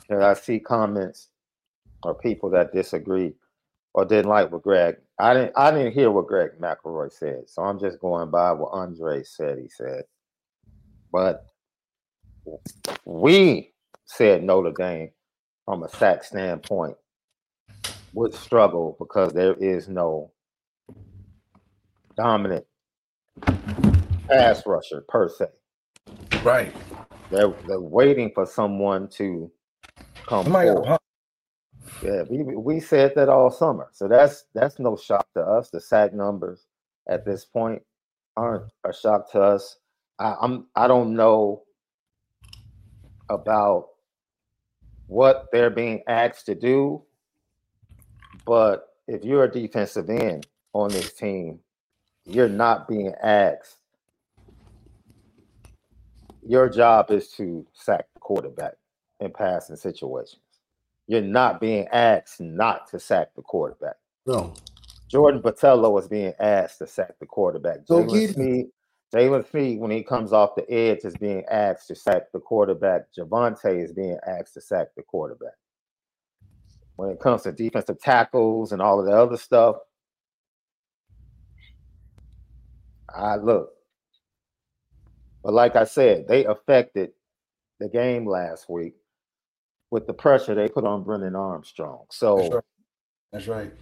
[0.00, 1.28] Because I see comments
[2.02, 3.34] or people that disagree
[3.94, 7.44] or didn't like what Greg I didn't I didn't hear what Greg McElroy said.
[7.46, 10.04] So I'm just going by what Andre said he said.
[11.12, 11.46] But
[13.04, 13.72] we
[14.06, 15.10] said Notre Dame
[15.64, 16.96] from a sack standpoint
[18.18, 20.32] would struggle because there is no
[22.16, 22.66] dominant
[24.28, 25.46] pass rusher per se.
[26.42, 26.74] Right.
[27.30, 29.52] They're they're waiting for someone to
[30.26, 30.98] come forward.
[32.02, 33.88] Yeah, we we said that all summer.
[33.92, 35.70] So that's that's no shock to us.
[35.70, 36.66] The sack numbers
[37.08, 37.82] at this point
[38.36, 39.78] aren't a shock to us.
[40.18, 41.62] I, I'm I don't know
[43.28, 43.90] about
[45.06, 47.04] what they're being asked to do
[48.48, 51.60] but if you're a defensive end on this team,
[52.24, 53.76] you're not being asked.
[56.42, 58.76] Your job is to sack the quarterback
[59.20, 60.40] in passing situations.
[61.06, 63.96] You're not being asked not to sack the quarterback.
[64.24, 64.54] No.
[65.10, 67.84] Jordan Botelho was being asked to sack the quarterback.
[67.84, 68.66] Jalen Smith,
[69.14, 73.12] Jalen Smith, when he comes off the edge, is being asked to sack the quarterback.
[73.14, 75.52] Javontae is being asked to sack the quarterback
[76.98, 79.76] when it comes to defensive tackles and all of the other stuff.
[83.08, 83.70] I look.
[85.44, 87.10] But like I said, they affected
[87.78, 88.96] the game last week
[89.92, 92.04] with the pressure they put on Brennan Armstrong.
[92.10, 92.64] So that's right.
[93.30, 93.72] That's right.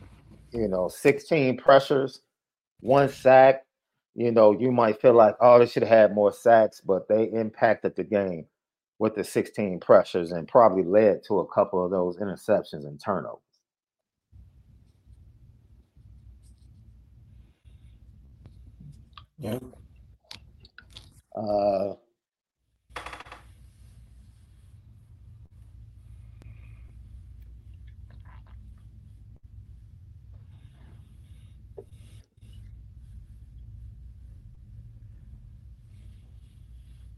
[0.52, 2.20] You know, 16 pressures,
[2.80, 3.64] one sack.
[4.14, 7.24] You know, you might feel like, oh, they should have had more sacks, but they
[7.24, 8.44] impacted the game
[8.98, 13.40] with the 16 pressures and probably led to a couple of those interceptions and turnovers.
[19.38, 19.58] Yeah.
[21.36, 21.94] Uh,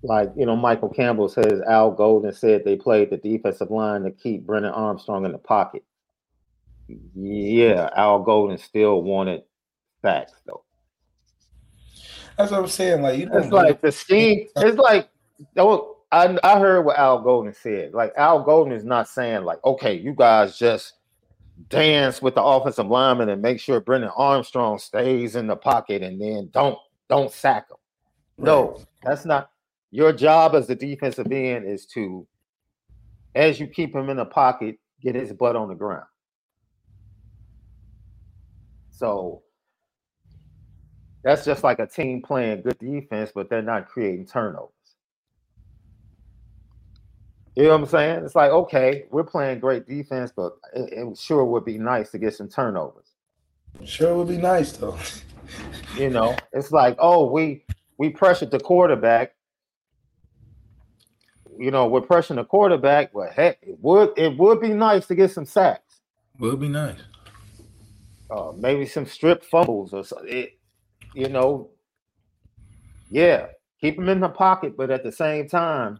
[0.08, 4.10] like you know, Michael Campbell says Al Golden said they played the defensive line to
[4.10, 5.84] keep Brennan Armstrong in the pocket.
[7.14, 9.42] Yeah, Al Golden still wanted
[10.00, 10.64] facts though.
[12.38, 13.02] That's what I'm saying.
[13.02, 14.46] Like you, it's like the scheme.
[14.56, 15.10] It's like
[15.58, 17.92] oh, I I heard what Al Golden said.
[17.92, 20.94] Like Al Golden is not saying like, okay, you guys just
[21.68, 26.18] dance with the offensive lineman and make sure Brennan Armstrong stays in the pocket and
[26.18, 26.78] then don't
[27.10, 27.76] don't sack him.
[28.38, 29.50] No, that's not
[29.90, 32.26] your job as the defensive end is to,
[33.34, 36.06] as you keep him in the pocket, get his butt on the ground.
[38.90, 39.42] So
[41.22, 44.72] that's just like a team playing good defense, but they're not creating turnovers.
[47.54, 48.24] You know what I'm saying?
[48.24, 52.18] It's like, okay, we're playing great defense, but it, it sure would be nice to
[52.18, 53.14] get some turnovers.
[53.84, 54.96] Sure would be nice though.
[55.96, 57.64] you know, it's like, oh, we
[57.98, 59.34] we pressured the quarterback.
[61.58, 65.16] You know, we're pressing the quarterback, but heck, it would it would be nice to
[65.16, 66.00] get some sacks.
[66.38, 67.00] Would be nice.
[68.30, 70.28] Uh, maybe some strip fumbles or something.
[70.28, 70.58] It,
[71.14, 71.70] you know,
[73.10, 73.46] yeah,
[73.80, 75.98] keep them in the pocket, but at the same time,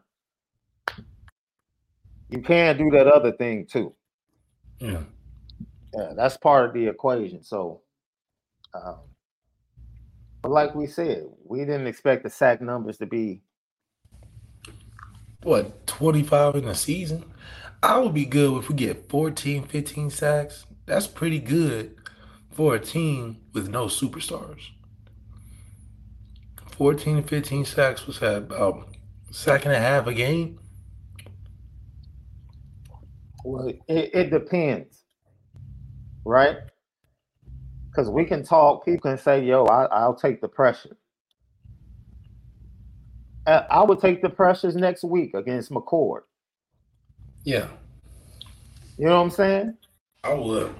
[2.28, 3.94] you can do that other thing too.
[4.78, 5.02] Yeah.
[5.92, 7.42] Yeah, that's part of the equation.
[7.42, 7.80] So,
[8.74, 8.98] um,
[10.42, 13.42] but like we said, we didn't expect the sack numbers to be
[15.42, 17.24] what 25 in a season.
[17.82, 20.66] I would be good if we get 14, 15 sacks.
[20.86, 21.96] That's pretty good
[22.50, 24.70] for a team with no superstars.
[26.72, 28.88] 14 and 15 sacks was had about
[29.30, 30.58] sack and a half a game.
[33.44, 35.04] Well, it, it depends,
[36.24, 36.56] right?
[37.86, 40.97] Because we can talk, people can say, yo, I, will take the pressure.
[43.48, 46.20] Uh, I would take the pressures next week against McCord.
[47.44, 47.68] Yeah.
[48.98, 49.74] You know what I'm saying?
[50.22, 50.74] I would.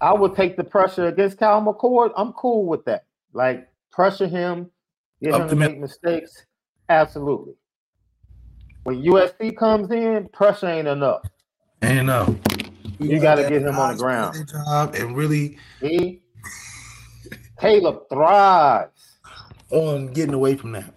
[0.00, 2.10] I would take the pressure against Kyle McCord.
[2.16, 3.04] I'm cool with that.
[3.32, 4.72] Like, pressure him,
[5.22, 6.46] get him to make mistakes.
[6.88, 7.54] Absolutely.
[8.82, 11.22] When USC comes in, pressure ain't enough.
[11.80, 12.34] Ain't enough.
[12.98, 14.50] You got to get him on the ground.
[14.50, 15.58] Job and really.
[15.80, 16.22] He,
[17.60, 19.18] Caleb thrives
[19.70, 20.92] on getting away from that.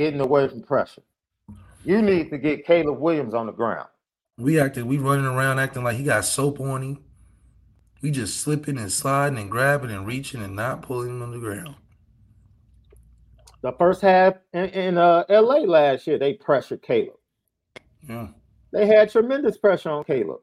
[0.00, 1.02] Getting away from pressure.
[1.84, 3.86] You need to get Caleb Williams on the ground.
[4.38, 7.04] We acted, we running around acting like he got soap on him.
[8.00, 11.38] We just slipping and sliding and grabbing and reaching and not pulling him on the
[11.38, 11.74] ground.
[13.60, 17.18] The first half in, in uh, LA last year, they pressured Caleb.
[18.08, 18.28] Yeah.
[18.72, 20.40] They had tremendous pressure on Caleb.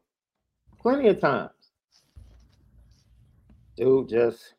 [0.79, 1.49] Plenty of times.
[3.75, 4.53] Dude just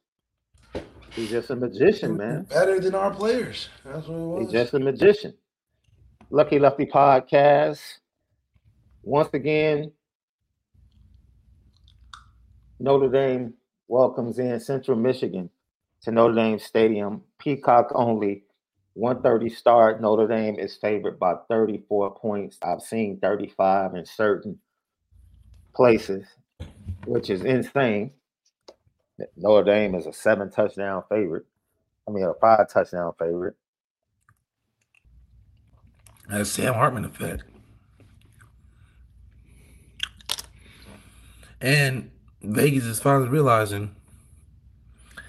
[1.14, 2.42] he's just a magician, man.
[2.44, 3.68] Better than our players.
[3.84, 4.42] That's what it was.
[4.42, 5.34] He's just a magician.
[6.30, 7.80] Lucky Lefty Podcast.
[9.02, 9.92] Once again,
[12.78, 13.54] Notre Dame
[13.88, 15.50] welcomes in Central Michigan
[16.02, 17.22] to Notre Dame Stadium.
[17.38, 18.44] Peacock only
[18.94, 20.00] 130 start.
[20.00, 22.58] Notre Dame is favored by 34 points.
[22.62, 24.58] I've seen 35 in certain
[25.74, 26.26] places,
[27.06, 28.10] which is insane.
[29.36, 31.46] Notre Dame is a seven touchdown favorite.
[32.06, 33.56] I mean, a five touchdown favorite.
[36.28, 37.42] That's Sam Hartman effect.
[41.60, 42.10] And
[42.42, 43.94] Vegas is finally realizing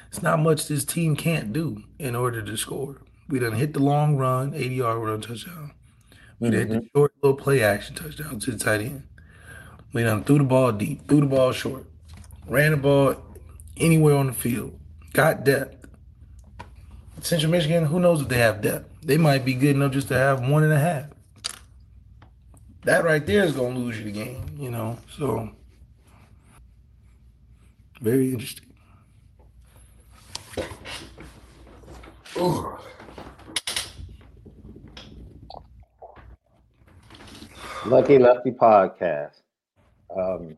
[0.10, 3.02] it's not much this team can't do in order to score.
[3.28, 5.72] We done hit the long run, 80 yard run touchdown.
[6.40, 6.58] We mm-hmm.
[6.58, 6.88] hit the mm-hmm.
[6.96, 9.04] short little play action touchdown to the tight end.
[9.94, 11.86] We done threw the ball deep, threw the ball short,
[12.48, 13.16] ran the ball
[13.80, 14.80] anywhere on the field,
[15.14, 15.76] got depth.
[17.22, 18.90] Central Michigan, who knows if they have depth?
[19.02, 21.08] They might be good enough just to have one and a half.
[22.84, 24.98] That right there is gonna lose you the game, you know.
[25.18, 25.50] So
[28.02, 28.68] very interesting.
[32.38, 32.78] Ooh.
[37.86, 39.42] Lucky Lefty Podcast.
[40.16, 40.58] Um,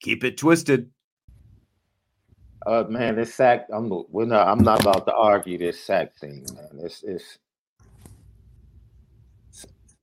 [0.00, 0.90] Keep it twisted.
[2.66, 3.66] Uh, man, this sack.
[3.72, 4.48] I'm we're not.
[4.48, 6.84] I'm not about to argue this sack thing, man.
[6.84, 7.38] It's it's.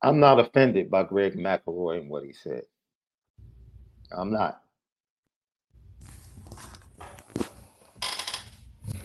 [0.03, 2.63] I'm not offended by Greg McElroy and what he said.
[4.11, 4.61] I'm not.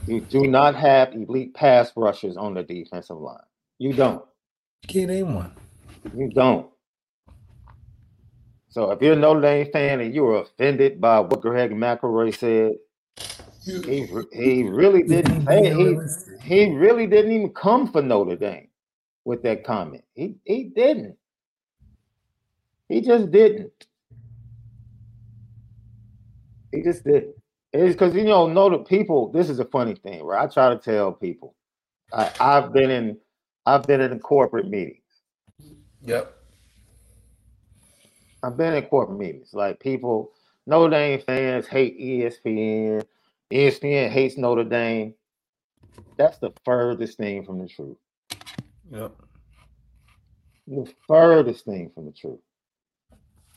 [0.07, 3.39] You do not have elite pass rushers on the defensive line.
[3.79, 4.25] You don't.
[4.85, 5.53] You can't name one.
[6.17, 6.72] You don't.
[8.73, 12.37] So if you're a Notre Dame fan and you were offended by what Greg McElroy
[12.37, 12.75] said,
[13.87, 15.43] he, he really didn't
[15.77, 15.99] he,
[16.43, 18.69] he really didn't even come for Notre Dame
[19.25, 20.05] with that comment.
[20.15, 21.17] He he didn't.
[22.89, 23.73] He just didn't.
[26.73, 27.37] He just didn't.
[27.73, 29.33] It's because you know, know the people.
[29.33, 30.45] This is a funny thing, right?
[30.45, 31.55] I try to tell people.
[32.13, 33.19] I, I've been in,
[33.67, 34.99] I've been in corporate meetings.
[36.05, 36.42] Yep.
[38.43, 39.51] I've been in corporate meetings.
[39.53, 40.33] Like people,
[40.67, 43.05] Notre Dame fans hate ESPN.
[43.53, 45.15] ESPN hates Notre Dame.
[46.17, 47.97] That's the furthest thing from the truth.
[48.91, 49.13] Yep.
[50.67, 52.41] The furthest thing from the truth.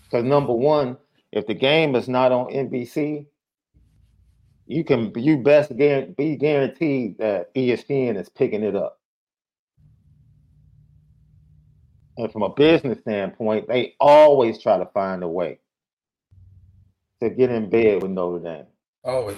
[0.04, 0.98] Because number one,
[1.32, 3.26] if the game is not on NBC,
[4.68, 9.00] you can you best be guaranteed that ESPN is picking it up.
[12.18, 15.60] And from a business standpoint, they always try to find a way
[17.22, 18.66] to get in bed with Notre Dame.
[19.04, 19.38] Always.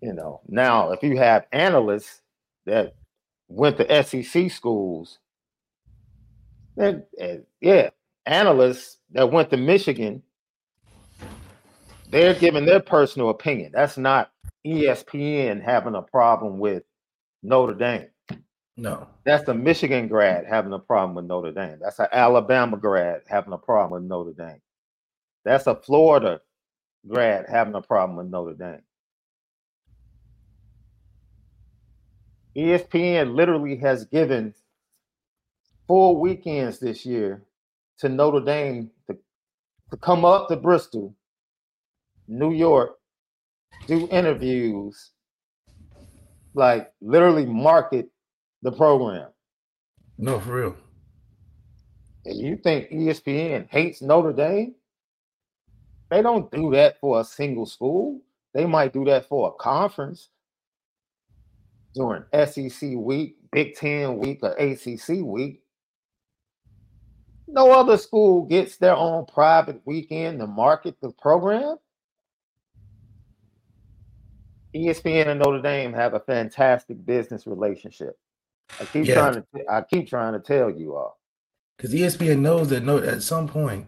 [0.00, 2.20] You know, now if you have analysts
[2.66, 2.94] that
[3.48, 5.18] went to SEC schools,
[6.76, 7.04] then
[7.60, 7.90] yeah,
[8.26, 10.22] analysts that went to Michigan
[12.14, 13.72] they're giving their personal opinion.
[13.74, 14.30] That's not
[14.64, 16.84] ESPN having a problem with
[17.42, 18.06] Notre Dame.
[18.76, 19.08] No.
[19.24, 21.78] That's a Michigan grad having a problem with Notre Dame.
[21.80, 24.60] That's an Alabama grad having a problem with Notre Dame.
[25.44, 26.40] That's a Florida
[27.06, 28.82] grad having a problem with Notre Dame.
[32.56, 34.54] ESPN literally has given
[35.86, 37.42] four weekends this year
[37.98, 39.16] to Notre Dame to,
[39.90, 41.14] to come up to Bristol
[42.26, 42.96] New York,
[43.86, 45.10] do interviews,
[46.54, 48.08] like literally market
[48.64, 49.28] the program.
[50.18, 50.76] No, for real.
[52.24, 54.74] And you think ESPN hates Notre Dame?
[56.10, 58.20] They don't do that for a single school.
[58.54, 60.30] They might do that for a conference
[61.94, 65.62] during SEC week, Big Ten week, or ACC week.
[67.46, 71.76] No other school gets their own private weekend to market the program.
[74.74, 78.18] ESPN and Notre Dame have a fantastic business relationship.
[78.80, 79.14] I keep yeah.
[79.14, 81.18] trying to I keep trying to tell you all.
[81.76, 83.86] Because ESPN knows that no, at some point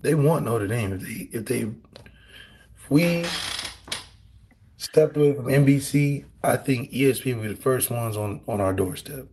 [0.00, 0.92] they want Notre Dame.
[0.92, 1.60] If they if they
[2.76, 3.24] if we
[4.76, 8.72] stepped away from NBC, I think ESPN will be the first ones on on our
[8.72, 9.26] doorstep.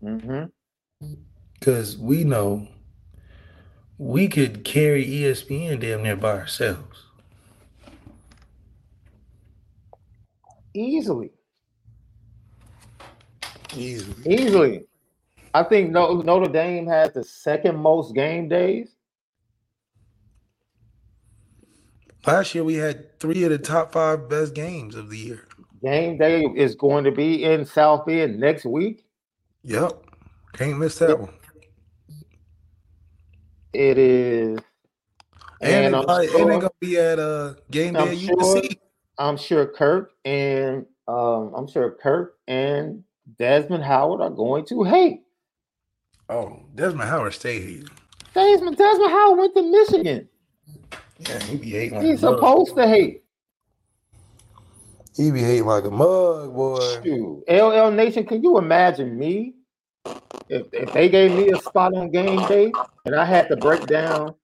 [0.00, 2.06] Because mm-hmm.
[2.06, 2.68] we know
[3.98, 7.04] we could carry ESPN damn near by ourselves.
[10.74, 11.32] Easily.
[13.76, 14.34] Easily.
[14.34, 14.84] Easily.
[15.54, 18.94] I think Notre Dame has the second most game days.
[22.26, 25.48] Last year we had three of the top five best games of the year.
[25.82, 29.06] Game day is going to be in South Bend next week.
[29.62, 30.04] Yep.
[30.52, 31.32] Can't miss that one.
[33.72, 34.58] It is.
[35.60, 38.78] And, and, it's, sure, gonna be at a uh, game day at USC.
[39.18, 43.02] I'm sure Kirk and um, I'm sure Kirk and
[43.36, 45.22] Desmond Howard are going to hate.
[46.28, 47.84] Oh, Desmond Howard stay here.
[48.34, 50.28] Desmond Desmond Howard went to Michigan.
[51.18, 51.98] Yeah, he be hating.
[51.98, 53.24] Like He's supposed to hate.
[55.16, 57.02] He be hating like a mug, boy.
[57.02, 57.44] Shoot.
[57.48, 59.54] LL Nation, can you imagine me
[60.48, 62.72] if, if they gave me a spot on game day
[63.04, 64.34] and I had to break down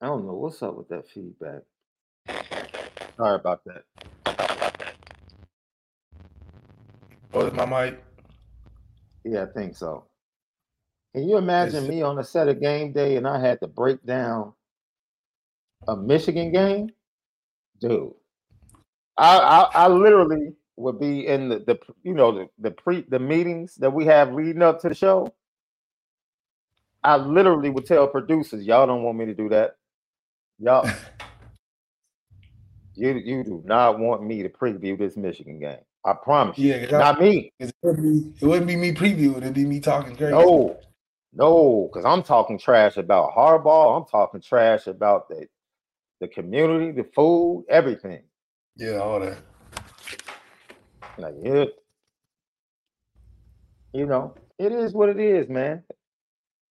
[0.00, 1.62] I don't know what's up with that feedback.
[3.16, 3.82] Sorry about that.
[7.34, 8.02] Oh, is my mic?
[9.24, 10.04] Yeah, I think so.
[11.14, 14.04] Can you imagine me on a set of game day and I had to break
[14.04, 14.52] down
[15.86, 16.90] a Michigan game?
[17.80, 18.12] Dude,
[19.16, 23.18] I I, I literally would be in the, the you know the, the pre the
[23.18, 25.32] meetings that we have leading up to the show.
[27.02, 29.76] I literally would tell producers, y'all don't want me to do that.
[30.58, 30.88] Y'all,
[32.94, 35.78] you you do not want me to preview this Michigan game.
[36.04, 36.74] I promise you.
[36.74, 37.52] Yeah, not me.
[37.58, 39.38] It wouldn't, be, it wouldn't be me previewing.
[39.38, 40.32] It'd be me talking crazy.
[40.32, 40.78] No,
[41.32, 43.98] no, because I'm talking trash about Harbaugh.
[43.98, 45.46] I'm talking trash about the
[46.20, 48.22] the community, the food, everything.
[48.76, 49.38] Yeah, all that.
[51.18, 51.64] Like yeah.
[53.92, 55.82] You know, it is what it is, man.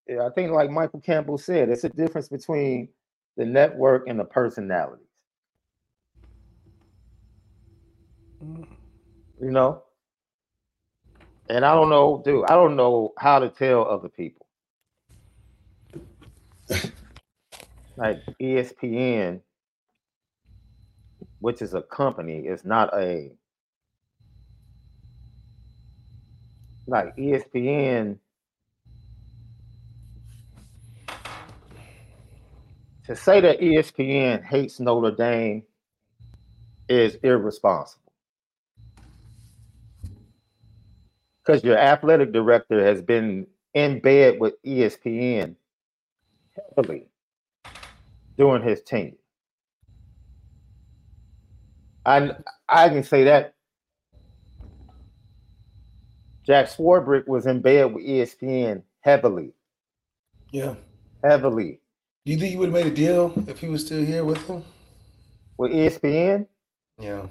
[0.08, 2.90] Yeah, I think, like Michael Campbell said, it's a difference between
[3.36, 5.06] the network and the personalities.
[8.44, 8.68] Mm.
[9.40, 9.84] You know,
[11.50, 12.46] and I don't know, dude.
[12.46, 14.46] I don't know how to tell other people.
[17.98, 19.42] like ESPN,
[21.40, 23.32] which is a company, is not a
[26.88, 28.18] like ESPN.
[33.06, 35.64] To say that ESPN hates Notre Dame
[36.90, 38.07] is irresponsible.
[41.48, 45.56] Because your athletic director has been in bed with ESPN
[46.76, 47.08] heavily
[48.38, 49.14] during his tenure.
[52.06, 52.32] I
[52.68, 53.54] I can say that
[56.46, 59.54] Jack Swarbrick was in bed with ESPN heavily.
[60.52, 60.76] Yeah.
[61.24, 61.80] Heavily.
[62.26, 64.46] Do you think you would have made a deal if he was still here with
[64.48, 64.64] them?
[65.58, 66.48] With ESPN?
[67.00, 67.28] Yeah.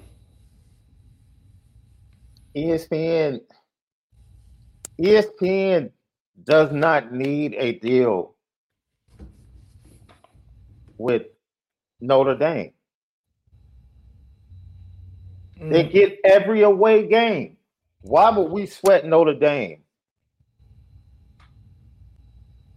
[2.55, 3.41] ESPN
[4.99, 5.91] ESPN
[6.43, 8.35] does not need a deal
[10.97, 11.23] with
[11.99, 12.71] Notre Dame.
[15.59, 15.71] Mm.
[15.71, 17.57] They get every away game.
[18.01, 19.83] Why would we sweat Notre Dame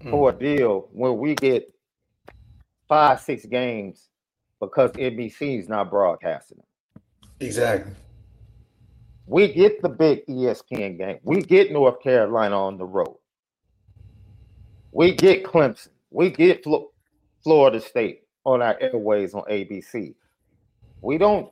[0.02, 0.10] mm.
[0.10, 1.72] for a deal when we get
[2.88, 4.08] five, six games
[4.60, 6.66] because NBC is not broadcasting them?
[7.40, 7.92] Exactly.
[9.30, 11.20] We get the big ESPN game.
[11.22, 13.16] We get North Carolina on the road.
[14.90, 15.90] We get Clemson.
[16.10, 16.90] We get Flo-
[17.44, 20.16] Florida State on our airways on ABC.
[21.00, 21.48] We don't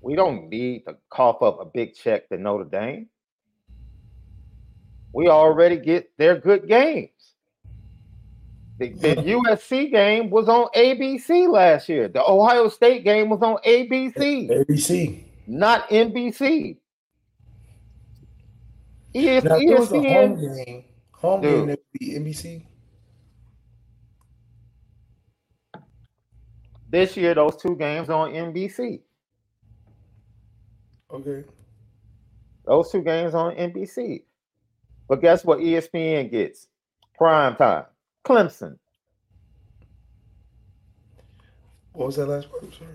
[0.00, 3.08] we don't need to cough up a big check to Notre Dame.
[5.12, 7.10] We already get their good games.
[8.78, 12.06] The, the USC game was on ABC last year.
[12.06, 14.48] The Ohio State game was on ABC.
[14.48, 16.76] ABC not NBC.
[19.14, 22.62] ES- now, ESPN, home game, home dude, game that would be NBC.
[26.88, 29.00] This year, those two games on NBC.
[31.12, 31.44] Okay.
[32.64, 34.22] Those two games on NBC.
[35.08, 36.68] But guess what ESPN gets?
[37.16, 37.86] Prime time.
[38.24, 38.78] Clemson.
[41.92, 42.62] What was that last part?
[42.72, 42.90] Sorry.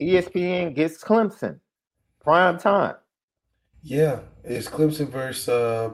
[0.00, 1.60] ESPN gets Clemson
[2.26, 2.96] prime time.
[3.82, 5.48] Yeah, it's Clemson versus.
[5.48, 5.90] Uh,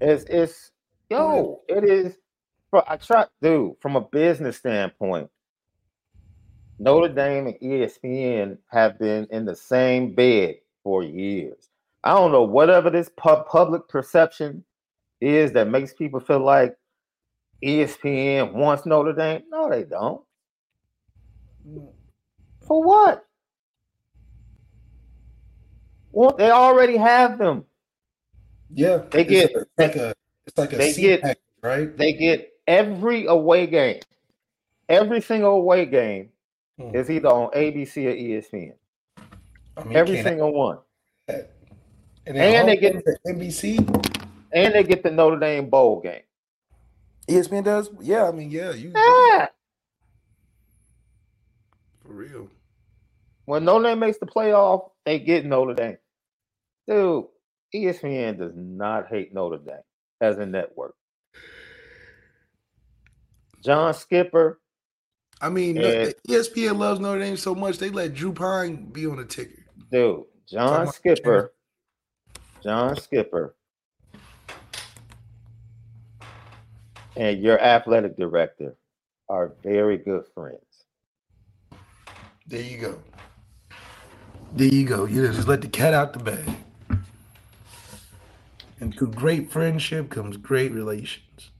[0.00, 0.72] it's it's
[1.08, 2.16] yo, it is.
[2.70, 3.74] Bro, I try, dude.
[3.80, 5.30] From a business standpoint,
[6.78, 11.68] Notre Dame and ESPN have been in the same bed for years.
[12.02, 14.64] I don't know whatever this pub- public perception
[15.20, 16.74] is that makes people feel like
[17.62, 19.42] ESPN wants Notre Dame.
[19.50, 20.22] No, they don't.
[22.66, 23.26] For what?
[26.12, 27.64] Well, they already have them.
[28.72, 30.14] Yeah, they get it's like a
[30.46, 31.96] it's like a they get package, right.
[31.96, 34.00] They get every away game,
[34.88, 36.30] every single away game
[36.78, 36.94] hmm.
[36.94, 38.74] is either on ABC or ESPN.
[39.76, 40.78] I mean, every single one.
[41.28, 43.78] And, and they get the NBC,
[44.52, 46.22] and they get the Notre Dame bowl game.
[47.28, 48.28] ESPN does, yeah.
[48.28, 48.92] I mean, yeah, you.
[48.94, 49.46] Yeah.
[52.02, 52.48] For real.
[53.50, 55.98] When Notre Dame makes the playoff, they get Notre Dame.
[56.86, 57.24] Dude,
[57.74, 59.82] ESPN does not hate Notre Dame
[60.20, 60.94] as a network.
[63.60, 64.60] John Skipper.
[65.40, 69.16] I mean, and, ESPN loves Notre Dame so much they let Drew Pyne be on
[69.16, 69.64] the ticket.
[69.90, 71.52] Dude, John Skipper.
[72.62, 73.56] John Skipper.
[77.16, 78.76] And your athletic director
[79.28, 80.60] are very good friends.
[82.46, 83.02] There you go.
[84.52, 85.04] There you go.
[85.04, 86.48] You just let the cat out the bag.
[88.80, 91.50] And through great friendship comes great relations.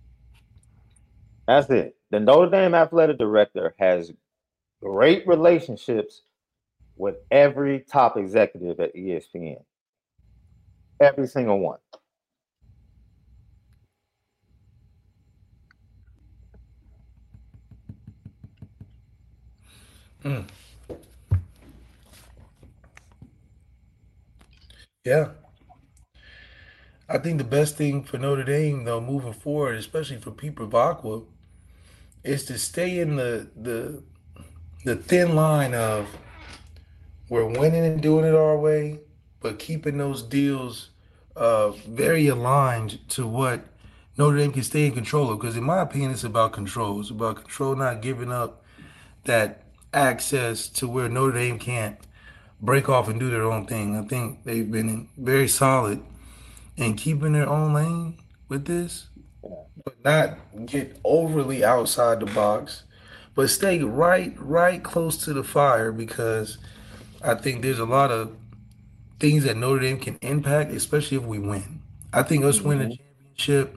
[1.46, 1.96] That's it.
[2.10, 4.12] The Notre Dame athletic director has
[4.82, 6.22] great relationships
[6.96, 9.62] with every top executive at ESPN.
[11.00, 11.78] Every single one.
[20.24, 20.44] Mm.
[25.04, 25.30] Yeah.
[27.08, 31.24] I think the best thing for Notre Dame, though, moving forward, especially for Pete Bevacqua,
[32.22, 34.02] is to stay in the the
[34.84, 36.06] the thin line of
[37.28, 39.00] we're winning and doing it our way,
[39.40, 40.90] but keeping those deals
[41.34, 43.64] uh, very aligned to what
[44.18, 45.40] Notre Dame can stay in control of.
[45.40, 47.00] Because in my opinion, it's about control.
[47.00, 48.62] It's about control, not giving up
[49.24, 49.62] that
[49.94, 51.98] access to where Notre Dame can't
[52.60, 53.96] break off and do their own thing.
[53.96, 56.02] I think they've been very solid
[56.76, 59.08] in keeping their own lane with this,
[59.42, 62.84] but not get overly outside the box,
[63.34, 66.58] but stay right, right close to the fire because
[67.22, 68.34] I think there's a lot of
[69.18, 71.82] things that Notre Dame can impact, especially if we win.
[72.12, 73.04] I think us winning a mm-hmm.
[73.36, 73.76] championship,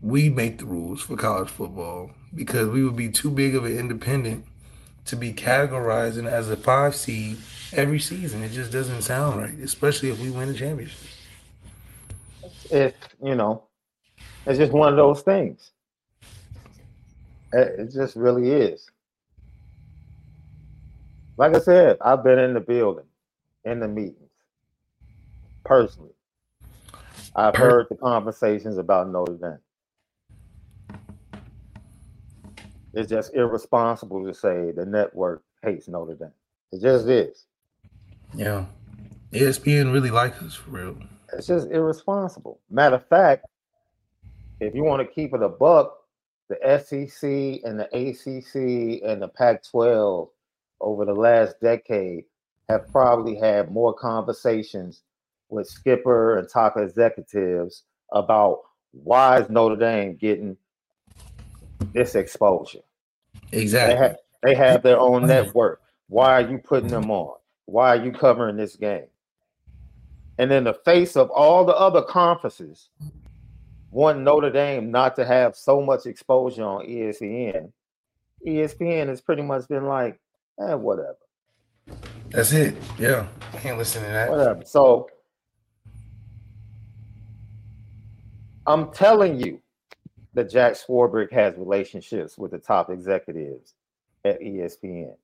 [0.00, 3.76] we make the rules for college football because we would be too big of an
[3.76, 4.44] independent
[5.06, 7.38] to be categorizing as a five seed
[7.72, 8.42] every season.
[8.42, 10.98] It just doesn't sound right, especially if we win the championship.
[12.70, 13.64] If you know,
[14.46, 15.70] it's just one of those things.
[17.52, 18.90] It just really is.
[21.36, 23.04] Like I said, I've been in the building,
[23.64, 24.30] in the meetings,
[25.64, 26.12] personally.
[27.34, 29.58] I've heard the conversations about Notre Dame.
[32.96, 36.30] It's just irresponsible to say the network hates Notre Dame.
[36.72, 37.44] It just is.
[38.34, 38.64] Yeah.
[39.32, 40.96] ESPN really likes us for real.
[41.34, 42.58] It's just irresponsible.
[42.70, 43.44] Matter of fact,
[44.60, 45.94] if you want to keep it a buck,
[46.48, 50.30] the SEC and the ACC and the Pac 12
[50.80, 52.24] over the last decade
[52.70, 55.02] have probably had more conversations
[55.50, 58.60] with Skipper and top executives about
[58.92, 60.56] why is Notre Dame getting
[61.92, 62.80] this exposure.
[63.56, 63.94] Exactly.
[63.94, 65.80] They have, they have their own network.
[66.08, 67.36] Why are you putting them on?
[67.66, 69.06] Why are you covering this game?
[70.38, 72.90] And in the face of all the other conferences,
[73.90, 77.72] want Notre Dame not to have so much exposure on ESPN,
[78.46, 80.20] ESPN has pretty much been like,
[80.60, 81.16] eh, whatever.
[82.30, 82.76] That's it.
[82.98, 83.26] Yeah.
[83.54, 84.30] I can't listen to that.
[84.30, 84.64] Whatever.
[84.64, 85.08] So
[88.66, 89.60] I'm telling you,
[90.36, 93.72] that Jack Swarbrick has relationships with the top executives
[94.22, 95.14] at ESPN.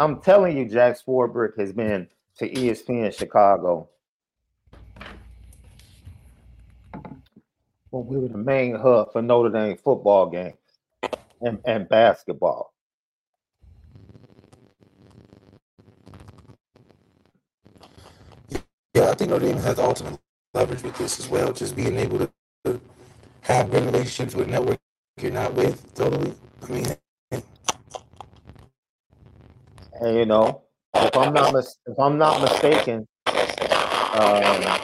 [0.00, 3.88] I'm telling you, Jack Swarbrick has been to ESPN Chicago
[7.90, 10.56] when we were the main hub for Notre Dame football games
[11.40, 12.74] and, and basketball.
[18.94, 20.18] Yeah, I think Notre Dame has the ultimate
[20.58, 21.52] leverage with this as well.
[21.52, 22.18] Just being able
[22.66, 22.80] to
[23.42, 24.78] have good relationships with network
[25.20, 25.94] you're not with.
[25.94, 26.34] Totally.
[26.62, 26.86] I mean,
[30.00, 30.62] and you know,
[30.94, 33.06] if I'm not mis- if I'm not mistaken,
[34.14, 34.80] um,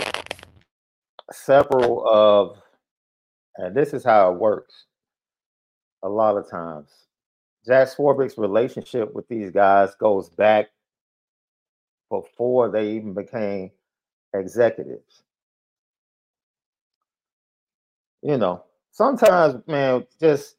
[1.32, 2.58] several of
[3.56, 4.86] and this is how it works.
[6.04, 6.90] A lot of times,
[7.66, 10.66] Jack Swarbrick's relationship with these guys goes back
[12.10, 13.72] before they even became
[14.34, 15.23] executives.
[18.24, 20.56] You know, sometimes, man, just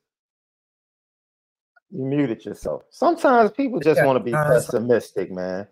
[1.90, 2.84] you muted yourself.
[2.92, 5.68] Sometimes people just yeah, want to be pessimistic, man.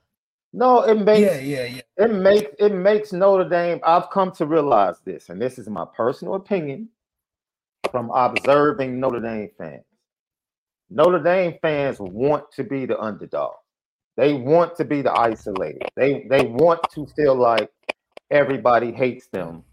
[0.52, 2.06] No, it makes yeah, yeah, yeah.
[2.06, 3.80] It makes it makes Notre Dame.
[3.84, 6.89] I've come to realize this, and this is my personal opinion
[7.91, 9.84] from observing Notre Dame fans.
[10.89, 13.54] Notre Dame fans want to be the underdog.
[14.18, 15.84] They want to be the isolated.
[15.96, 17.70] They they want to feel like
[18.32, 19.64] everybody hates them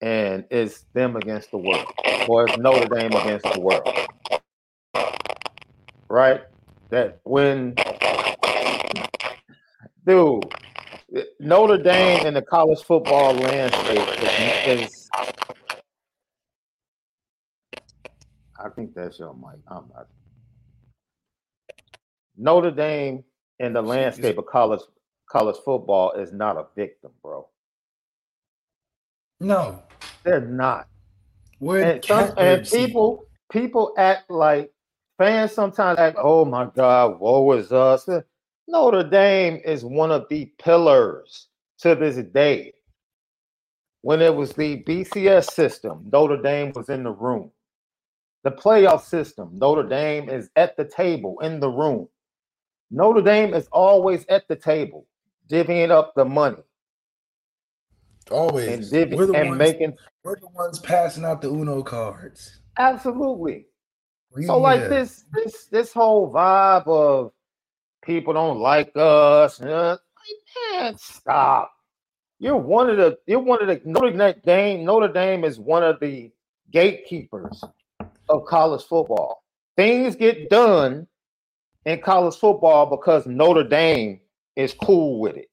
[0.00, 1.86] and it's them against the world,
[2.28, 3.88] or it's Notre Dame against the world.
[6.08, 6.42] Right?
[6.90, 7.74] That when,
[10.06, 10.44] dude,
[11.40, 14.08] Notre Dame in the college football landscape
[14.66, 15.10] is, is
[18.58, 19.60] I think that's your mic.
[19.68, 20.08] I'm not.
[22.36, 23.24] Notre Dame
[23.58, 24.80] in the landscape of college
[25.30, 27.48] college football is not a victim, bro.
[29.40, 29.82] No,
[30.26, 30.88] they're not.
[31.80, 34.72] and, some, and people people act like
[35.18, 38.08] fans sometimes act, oh my God, woe is us.
[38.68, 41.48] Notre Dame is one of the pillars
[41.80, 42.74] to this day.
[44.02, 47.52] When it was the BCS system, Notre Dame was in the room.
[48.44, 52.08] The playoff system, Notre Dame is at the table in the room.
[52.90, 55.06] Notre Dame is always at the table,
[55.50, 56.62] divvying up the money.
[58.30, 58.92] Always.
[58.92, 62.60] And, we're the and ones, making we're the ones passing out the Uno cards.
[62.78, 63.66] Absolutely.
[64.36, 64.46] Yeah.
[64.48, 67.32] So like this this this whole vibe of
[68.02, 69.60] people don't like us.
[69.60, 69.96] Uh,
[70.72, 71.72] man, stop.
[72.38, 74.84] You're one of the you're one of the Notre Dame.
[74.84, 76.30] Notre Dame is one of the
[76.70, 77.62] gatekeepers
[78.28, 79.42] of college football.
[79.76, 81.06] Things get done
[81.84, 84.20] in college football because Notre Dame
[84.56, 85.48] is cool with it.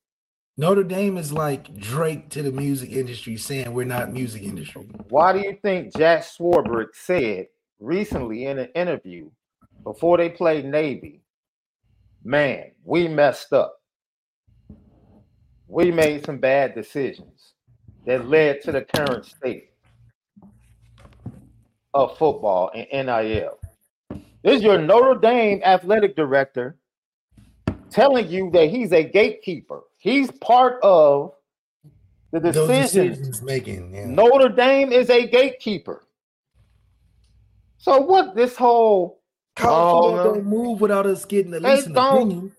[0.56, 4.88] Notre Dame is like Drake to the music industry saying we're not music industry.
[5.10, 7.48] Why do you think Jack Swarbrick said
[7.80, 9.32] recently in an interview
[9.84, 11.22] before they played Navy,
[12.24, 13.82] man, we messed up.
[15.68, 17.54] We made some bad decisions
[18.06, 19.72] that led to the current state
[21.96, 23.58] of football and NIL.
[24.44, 26.78] This is your Notre Dame athletic director
[27.90, 29.82] telling you that he's a gatekeeper.
[30.04, 31.32] He's part of
[32.34, 33.96] the decisions, making.
[33.96, 34.08] Yeah.
[34.08, 36.04] Notre Dame is a gatekeeper.
[37.78, 39.22] So what this whole
[39.56, 42.52] college oh, don't move without us getting at least an opinion.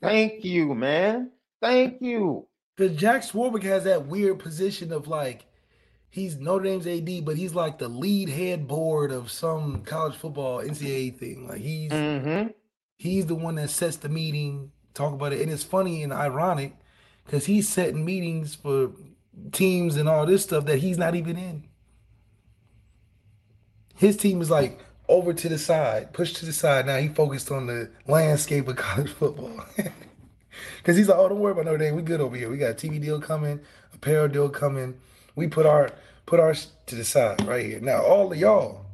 [0.00, 1.32] Thank you, man.
[1.60, 2.46] Thank you.
[2.74, 5.44] Because Jack Swarbrick has that weird position of like
[6.08, 10.62] he's Notre Dame's AD, but he's like the lead head board of some college football
[10.62, 11.46] NCAA thing.
[11.46, 12.48] Like he's mm-hmm.
[12.96, 16.74] he's the one that sets the meeting, talk about it, and it's funny and ironic
[17.26, 18.92] because he's setting meetings for
[19.52, 21.64] teams and all this stuff that he's not even in.
[23.96, 26.86] His team is like over to the side, pushed to the side.
[26.86, 29.64] Now he focused on the landscape of college football.
[30.84, 31.96] Cause he's like, oh, don't worry about Notre Dame.
[31.96, 32.48] We good over here.
[32.48, 33.60] We got a TV deal coming,
[33.92, 34.98] apparel deal coming.
[35.34, 35.90] We put our
[36.24, 37.80] put ours to the side right here.
[37.80, 38.86] Now, all of y'all,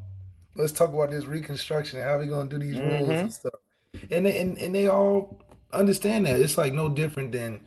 [0.56, 3.04] let's talk about this reconstruction and how we gonna do these mm-hmm.
[3.04, 3.54] rules and stuff.
[4.10, 5.38] And and and they all
[5.72, 6.40] understand that.
[6.40, 7.60] It's like no different than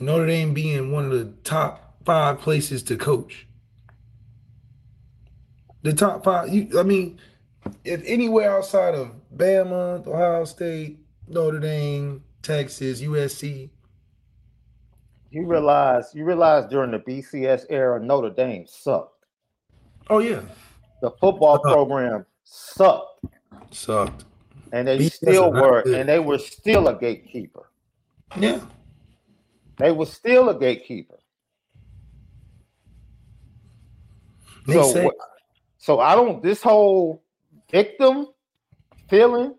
[0.00, 3.46] Notre Dame being one of the top five places to coach.
[5.82, 6.52] The top five.
[6.52, 7.18] You, I mean,
[7.84, 13.70] if anywhere outside of Bama, Ohio State, Notre Dame, Texas, USC.
[15.30, 19.24] You realize you realize during the BCS era, Notre Dame sucked.
[20.08, 20.40] Oh yeah.
[21.02, 21.66] The football sucked.
[21.66, 23.26] program sucked.
[23.70, 24.24] Sucked.
[24.72, 27.70] And they BCS still were, and they were still a gatekeeper.
[28.38, 28.60] Yeah.
[29.78, 31.18] They were still a gatekeeper.
[34.66, 35.10] They so, say-
[35.78, 37.22] so I don't this whole
[37.70, 38.28] victim
[39.08, 39.54] feeling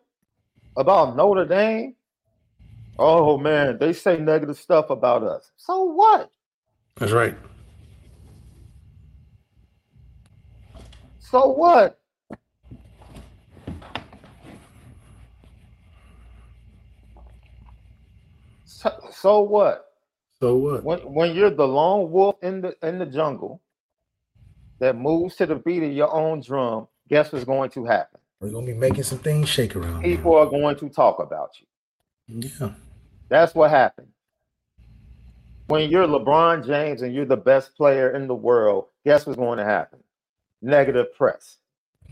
[0.78, 1.96] about Notre Dame
[2.98, 5.52] Oh man, they say negative stuff about us.
[5.58, 6.32] So what?
[6.96, 7.36] That's right.
[11.20, 12.00] So what?
[18.64, 19.95] So, so what?
[20.40, 20.84] So what?
[20.84, 23.62] When when you're the lone wolf in the in the jungle
[24.80, 28.20] that moves to the beat of your own drum, guess what's going to happen?
[28.40, 30.04] We're gonna be making some things shake around.
[30.04, 30.40] People now.
[30.40, 32.50] are going to talk about you.
[32.60, 32.72] Yeah.
[33.30, 34.08] That's what happened.
[35.68, 39.58] When you're LeBron James and you're the best player in the world, guess what's going
[39.58, 40.00] to happen?
[40.62, 41.58] Negative press.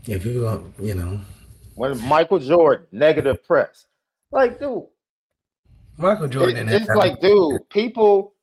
[0.06, 1.20] If you, you know,
[1.76, 3.86] when Michael Jordan, negative press.
[4.30, 4.84] Like, dude,
[5.96, 6.68] Michael Jordan.
[6.68, 8.34] It, it's like, dude, people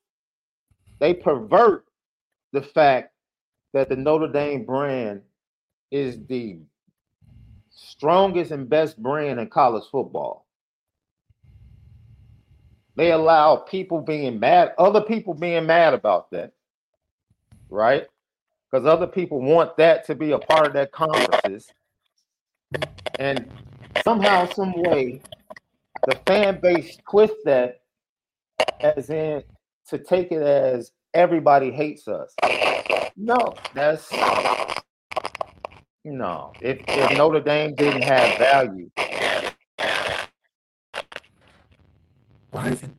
[0.99, 1.85] they pervert
[2.53, 3.13] the fact
[3.73, 5.21] that the Notre Dame brand
[5.89, 6.59] is the
[7.71, 10.45] strongest and best brand in college football.
[12.95, 16.51] They allow people being mad, other people being mad about that,
[17.69, 18.05] right?
[18.69, 21.67] Because other people want that to be a part of their conferences.
[23.17, 23.51] And
[24.03, 25.21] somehow, some way,
[26.07, 27.81] the fan base twist that
[28.79, 29.43] as in
[29.89, 32.33] to take it as everybody hates us.
[33.15, 34.11] No, that's
[36.03, 36.53] no.
[36.61, 38.89] If, if Notre Dame didn't have value,
[42.51, 42.89] Why is it?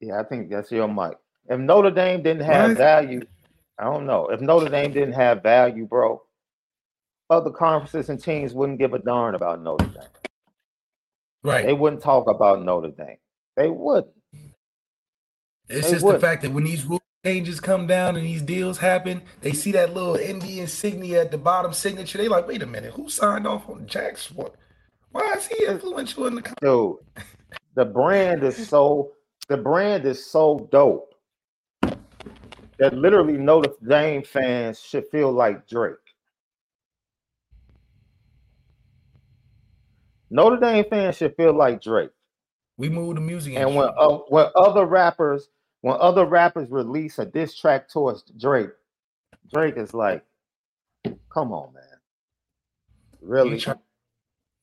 [0.00, 1.16] Yeah, I think that's your mic.
[1.48, 3.22] If Notre Dame didn't have value,
[3.78, 4.28] I don't know.
[4.28, 6.22] If Notre Dame didn't have value, bro,
[7.30, 10.21] other conferences and teams wouldn't give a darn about Notre Dame.
[11.42, 11.66] Right.
[11.66, 13.16] They wouldn't talk about Notre Dame.
[13.56, 14.12] They wouldn't.
[15.68, 16.20] It's they just wouldn't.
[16.20, 19.72] the fact that when these rule changes come down and these deals happen, they see
[19.72, 22.18] that little ND insignia at the bottom signature.
[22.18, 24.54] They like, wait a minute, who signed off on Jack's what?
[25.10, 26.70] Why is he influential in the company?
[26.70, 27.24] Dude,
[27.74, 29.12] the brand is so
[29.48, 31.14] the brand is so dope
[32.78, 35.96] that literally Notre Dame fans should feel like Drake.
[40.32, 42.10] Notre Dame fans should feel like Drake.
[42.78, 45.50] We move the music, and when uh, when other rappers
[45.82, 48.70] when other rappers release a diss track towards Drake,
[49.52, 50.24] Drake is like,
[51.28, 51.84] "Come on, man,
[53.20, 53.58] really?
[53.58, 53.74] Try-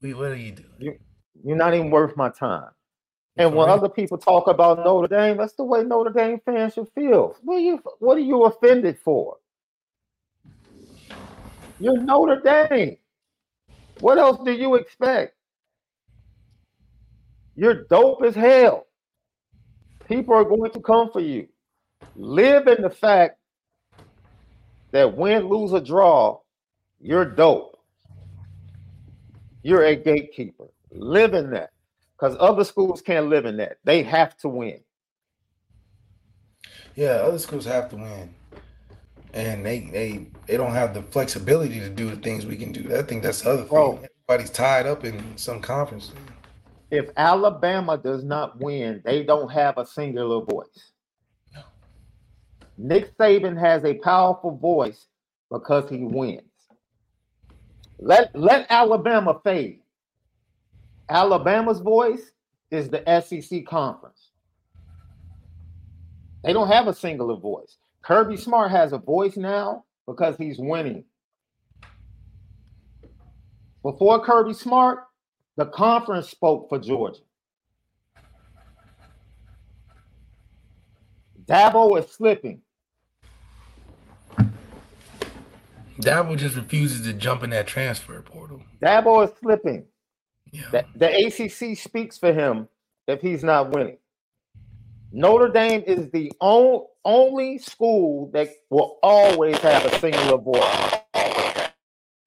[0.02, 0.70] what are you doing?
[0.80, 0.98] You,
[1.44, 2.72] you're not even worth my time."
[3.38, 6.90] And when other people talk about Notre Dame, that's the way Notre Dame fans should
[6.96, 7.36] feel.
[7.44, 9.38] What are you what are you offended for?
[11.80, 12.98] You're Notre Dame.
[14.00, 15.36] What else do you expect?
[17.60, 18.88] You're dope as hell.
[20.08, 21.50] People are going to come for you.
[22.16, 23.38] Live in the fact
[24.92, 26.40] that win, lose, or draw,
[27.02, 27.78] you're dope.
[29.62, 30.68] You're a gatekeeper.
[30.92, 31.72] Live in that.
[32.18, 33.80] Because other schools can't live in that.
[33.84, 34.80] They have to win.
[36.96, 38.34] Yeah, other schools have to win.
[39.34, 42.96] And they they they don't have the flexibility to do the things we can do.
[42.98, 43.70] I think that's the other thing.
[43.70, 44.00] Bro,
[44.30, 46.14] Everybody's tied up in some conference.
[46.92, 50.92] If Alabama does not win, they don't have a singular voice.
[52.78, 55.08] Nick Saban has a powerful voice
[55.52, 56.44] because he wins.
[58.00, 59.82] Let let Alabama fade.
[61.10, 62.32] Alabama's voice
[62.72, 64.30] is the SEC conference.
[66.44, 67.78] They don't have a singular voice.
[68.02, 71.04] Kirby Smart has a voice now because he's winning.
[73.84, 75.09] Before Kirby Smart,
[75.60, 77.20] the conference spoke for Georgia.
[81.46, 82.62] Dabo is slipping.
[86.00, 88.64] Dabo just refuses to jump in that transfer portal.
[88.82, 89.86] Dabo is slipping.
[90.54, 90.70] Yeah.
[90.72, 92.70] The, the ACC speaks for him
[93.10, 93.98] if he's not winning.
[95.12, 100.94] Notre Dame is the on, only school that will always have a singular voice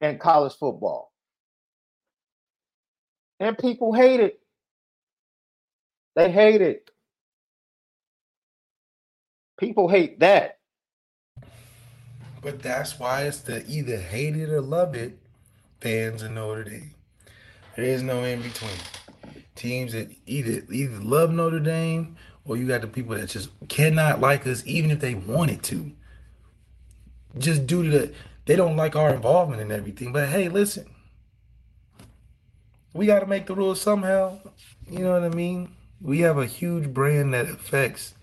[0.02, 1.11] in college football.
[3.42, 4.38] And people hate it.
[6.14, 6.92] They hate it.
[9.58, 10.60] People hate that.
[12.40, 15.18] But that's why it's the either hate it or love it
[15.80, 16.94] fans of Notre Dame.
[17.74, 18.70] There is no in between.
[19.56, 24.20] Teams that either either love Notre Dame or you got the people that just cannot
[24.20, 25.90] like us even if they wanted to.
[27.38, 28.12] Just due to the
[28.46, 30.12] they don't like our involvement in everything.
[30.12, 30.86] But hey, listen.
[32.94, 34.38] We got to make the rules somehow.
[34.88, 35.74] You know what I mean?
[36.00, 38.14] We have a huge brand that affects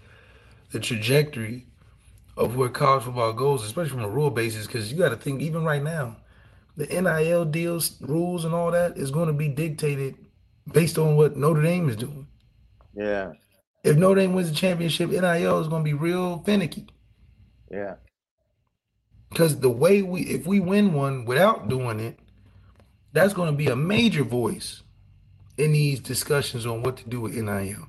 [0.72, 1.66] the trajectory
[2.38, 5.42] of where college football goes, especially from a rule basis, because you got to think
[5.42, 6.18] even right now,
[6.78, 10.16] the NIL deals, rules, and all that is going to be dictated
[10.72, 12.28] based on what Notre Dame is doing.
[12.96, 13.34] Yeah.
[13.84, 16.88] If Notre Dame wins the championship, NIL is going to be real finicky.
[17.72, 17.96] Yeah.
[19.30, 22.20] Because the way we, if we win one without doing it,
[23.14, 24.84] that's going to be a major voice
[25.58, 27.88] in these discussions on what to do with NIL.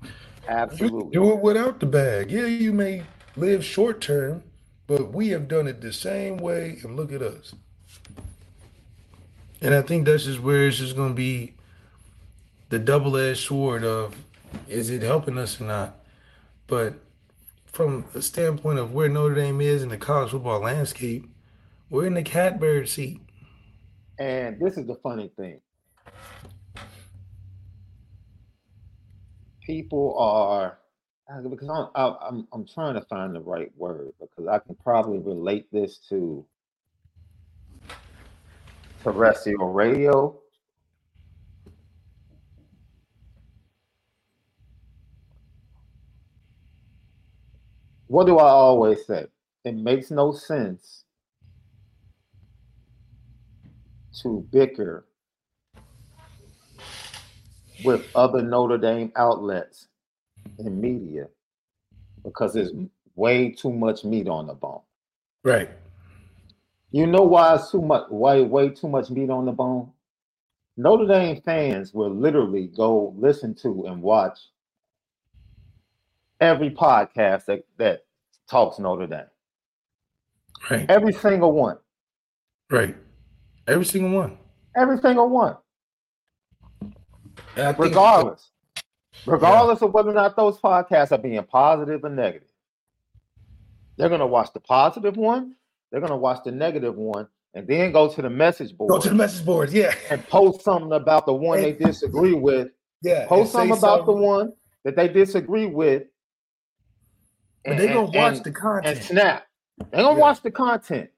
[0.48, 1.12] Absolutely.
[1.12, 2.30] Do it without the bag.
[2.30, 3.02] Yeah, you may
[3.36, 4.42] live short term,
[4.86, 7.54] but we have done it the same way, and look at us.
[9.60, 11.54] And I think that's just where it's just going to be
[12.70, 14.16] the double edged sword of
[14.68, 15.96] is it helping us or not?
[16.66, 16.94] But
[17.66, 21.28] from the standpoint of where Notre Dame is in the college football landscape,
[21.88, 23.20] we're in the catbird seat.
[24.20, 25.60] And this is the funny thing.
[29.66, 30.78] People are
[31.48, 35.68] because I'm, I'm I'm trying to find the right word because I can probably relate
[35.72, 36.44] this to
[39.02, 40.38] terrestrial radio.
[48.08, 49.26] What do I always say?
[49.64, 51.04] It makes no sense
[54.22, 55.06] to bicker
[57.84, 59.88] with other Notre Dame outlets
[60.58, 61.26] and media
[62.24, 62.72] because there's
[63.14, 64.80] way too much meat on the bone.
[65.42, 65.70] Right.
[66.90, 69.90] You know why it's too much way way too much meat on the bone?
[70.76, 74.38] Notre Dame fans will literally go listen to and watch
[76.40, 78.04] every podcast that, that
[78.48, 79.20] talks Notre Dame.
[80.70, 80.86] Right.
[80.88, 81.78] Every single one.
[82.70, 82.96] Right.
[83.66, 84.38] Every single one.
[84.76, 85.56] Every single one.
[87.56, 88.50] Regardless.
[89.26, 89.88] Regardless yeah.
[89.88, 92.48] of whether or not those podcasts are being positive or negative.
[93.96, 95.54] They're going to watch the positive one,
[95.90, 98.90] they're going to watch the negative one, and then go to the message board.
[98.90, 99.94] Go to the message board, yeah.
[100.10, 102.68] And post something about the one they disagree with.
[103.02, 103.26] Yeah.
[103.26, 104.06] Post something about something.
[104.06, 104.52] the one
[104.84, 106.04] that they disagree with.
[107.64, 108.96] But they're going to watch and, the content.
[108.96, 109.46] And snap.
[109.78, 110.26] They're going to yeah.
[110.26, 111.10] watch the content.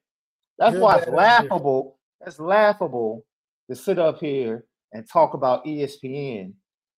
[0.58, 1.98] That's Good, why it's laughable.
[2.24, 3.24] That's laughable
[3.68, 6.52] to sit up here and talk about ESPN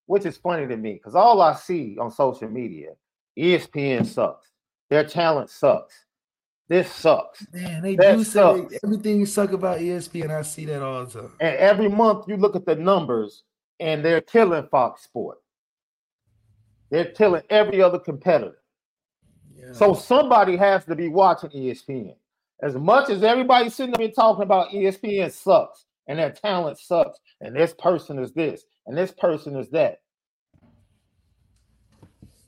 [0.07, 2.91] which is funny to me because all I see on social media,
[3.37, 4.51] ESPN sucks.
[4.89, 6.05] Their talent sucks.
[6.67, 7.45] This sucks.
[7.53, 8.71] Man, they that do sucks.
[8.71, 10.31] say everything suck about ESPN.
[10.31, 11.31] I see that all the time.
[11.39, 13.43] And every month you look at the numbers
[13.79, 15.37] and they're killing Fox Sport.
[16.89, 18.59] They're killing every other competitor.
[19.55, 19.73] Yeah.
[19.73, 22.15] So somebody has to be watching ESPN.
[22.61, 27.55] As much as everybody's sitting there talking about ESPN sucks and their talent sucks, and
[27.55, 29.99] this person is this, and this person is that.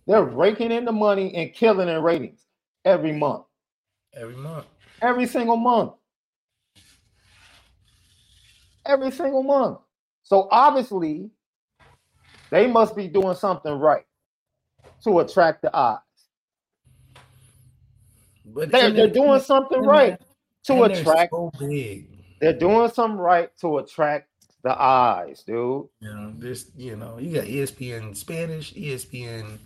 [0.05, 2.45] They're raking in the money and killing in ratings
[2.85, 3.43] every month.
[4.15, 4.65] Every month.
[5.01, 5.93] Every single month.
[8.85, 9.79] Every single month.
[10.23, 11.29] So obviously,
[12.49, 14.05] they must be doing something right
[15.03, 15.99] to attract the eyes.
[18.53, 20.19] But they're, they're doing something right
[20.65, 21.31] to attract.
[21.31, 22.07] So big.
[22.39, 24.29] They're doing something right to attract
[24.63, 25.87] the eyes, dude.
[25.99, 29.59] You know, this, you know, you got ESPN Spanish, ESPN,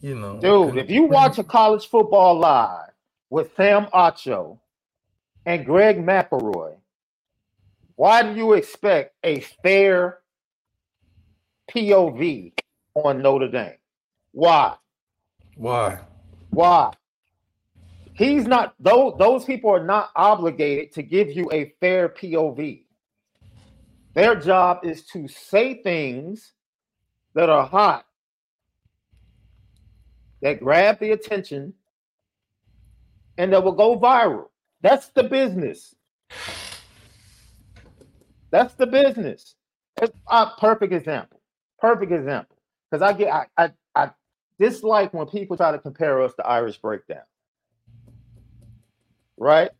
[0.00, 0.40] you know.
[0.40, 2.90] Dude, if you watch a college football live
[3.28, 4.58] with Sam Acho
[5.46, 6.74] and Greg McElroy,
[7.96, 10.18] why do you expect a fair
[11.70, 12.52] POV
[12.94, 13.74] on Notre Dame?
[14.32, 14.74] Why?
[15.56, 15.98] Why?
[16.50, 16.92] Why?
[18.20, 22.82] He's not those those people are not obligated to give you a fair POV.
[24.14, 26.52] Their job is to say things
[27.32, 28.04] that are hot,
[30.42, 31.72] that grab the attention,
[33.38, 34.48] and that will go viral.
[34.82, 35.94] That's the business.
[38.50, 39.54] That's the business.
[39.96, 41.40] That's a perfect example.
[41.78, 42.58] Perfect example.
[42.90, 44.10] Because I get I, I I
[44.58, 47.22] dislike when people try to compare us to Irish Breakdown.
[49.40, 49.70] Right?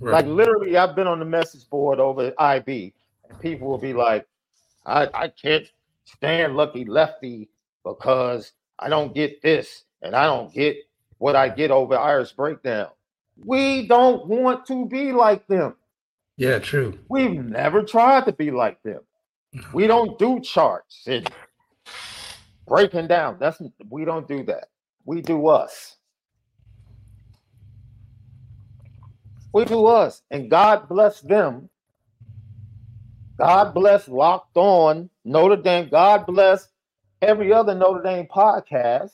[0.00, 0.12] right?
[0.12, 2.94] Like literally, I've been on the message board over at IB,
[3.28, 4.26] and people will be like,
[4.84, 5.70] I, I can't
[6.04, 7.48] stand Lucky Lefty
[7.84, 10.76] because I don't get this and I don't get
[11.18, 12.88] what I get over Irish Breakdown.
[13.44, 15.76] We don't want to be like them.
[16.36, 16.98] Yeah, true.
[17.08, 19.00] We've never tried to be like them.
[19.72, 21.28] We don't do charts and
[22.66, 23.36] breaking down.
[23.40, 24.68] That's we don't do that.
[25.04, 25.96] We do us.
[29.58, 30.22] We do us.
[30.30, 31.68] And God bless them.
[33.36, 35.88] God bless Locked On, Notre Dame.
[35.90, 36.68] God bless
[37.20, 39.10] every other Notre Dame podcast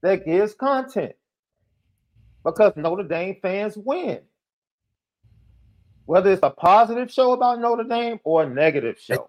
[0.00, 1.16] that gives content
[2.44, 4.20] because Notre Dame fans win.
[6.04, 9.28] Whether it's a positive show about Notre Dame or a negative show.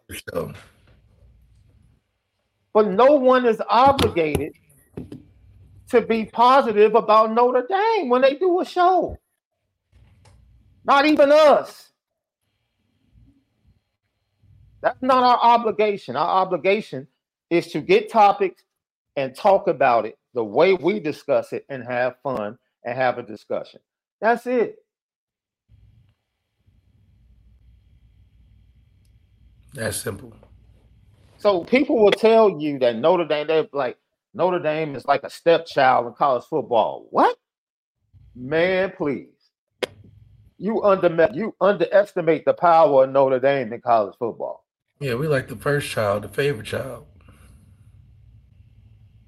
[2.72, 4.54] But no one is obligated
[5.90, 9.18] to be positive about Notre Dame when they do a show.
[10.90, 11.92] Not even us.
[14.82, 16.16] That's not our obligation.
[16.16, 17.08] Our obligation
[17.52, 18.64] is to get topics
[19.16, 23.22] and talk about it the way we discuss it and have fun and have a
[23.22, 23.82] discussion.
[24.20, 24.84] That's it.
[29.76, 30.36] That's simple.
[31.38, 33.98] So people will tell you that Notre Dame, they're like,
[34.34, 37.06] Notre Dame is like a stepchild in college football.
[37.12, 37.38] What?
[38.36, 39.39] Man, please.
[40.62, 44.66] You under you underestimate the power of Notre Dame in college football.
[45.00, 47.06] Yeah, we like the first child, the favorite child.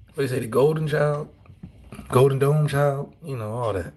[0.08, 1.30] What do you say, the golden child?
[2.08, 3.14] Golden Dome child?
[3.24, 3.94] You know, all that.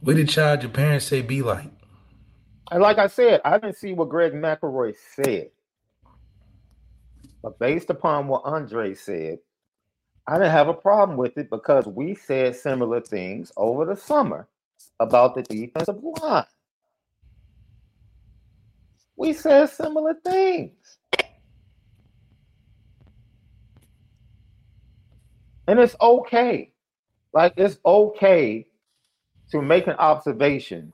[0.00, 1.70] What did child your parents say be like?
[2.72, 5.50] And like I said, I didn't see what Greg McElroy said.
[7.40, 9.38] But based upon what Andre said,
[10.26, 14.48] I didn't have a problem with it because we said similar things over the summer
[15.00, 16.44] about the defensive line.
[19.16, 20.98] We said similar things.
[25.66, 26.72] And it's okay.
[27.32, 28.66] Like it's okay
[29.50, 30.92] to make an observation.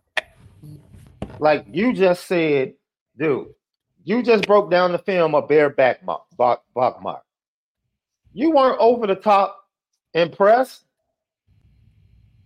[1.39, 2.75] Like you just said,
[3.19, 3.49] dude,
[4.05, 6.21] you just broke down the film of Bear Bachmeier.
[6.39, 7.21] Bachmeier.
[8.33, 9.65] You weren't over the top
[10.15, 10.85] impressed,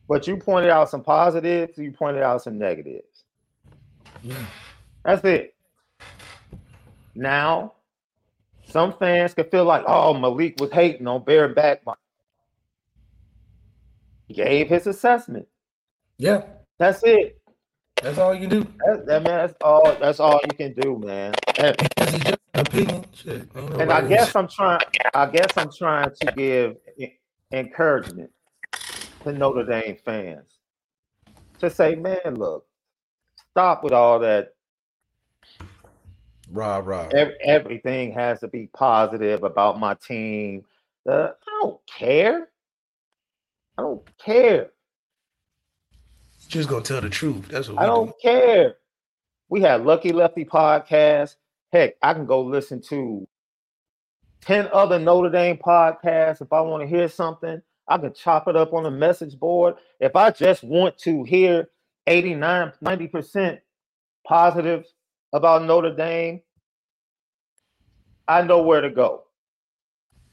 [0.09, 3.24] but you pointed out some positives, you pointed out some negatives.
[4.22, 4.44] Yeah.
[5.05, 5.55] That's it.
[7.14, 7.74] Now,
[8.66, 11.24] some fans could feel like, oh, Malik was hating on.
[14.26, 15.46] He gave his assessment.
[16.18, 16.42] Yeah.
[16.78, 17.40] That's it.
[18.02, 18.66] That's all you can do.
[18.84, 19.96] That, that, man, that's all.
[20.00, 21.34] That's all you can do, man.
[21.57, 21.76] And,
[22.55, 23.05] opinion.
[23.14, 24.80] Shit, and I guess I'm trying.
[25.14, 26.76] I guess I'm trying to give
[27.52, 28.30] encouragement
[29.25, 30.59] to Notre Dame fans
[31.59, 32.66] to say, man, look,
[33.51, 34.55] stop with all that.
[36.51, 37.09] Rah rah.
[37.12, 40.64] Every, everything has to be positive about my team.
[41.09, 42.49] Uh, I don't care.
[43.79, 44.70] I don't care.
[46.49, 47.49] Just gonna tell the truth.
[47.49, 48.14] That's what I don't do.
[48.22, 48.77] care.
[49.49, 51.37] We had Lucky Lefty podcast.
[51.72, 53.27] Heck, I can go listen to
[54.43, 57.61] 10 other Notre Dame podcasts if I want to hear something.
[57.87, 59.76] I can chop it up on a message board.
[60.01, 61.68] If I just want to hear
[62.07, 63.59] 89, 90%
[64.26, 64.85] positive
[65.32, 66.41] about Notre Dame,
[68.26, 69.24] I know where to go.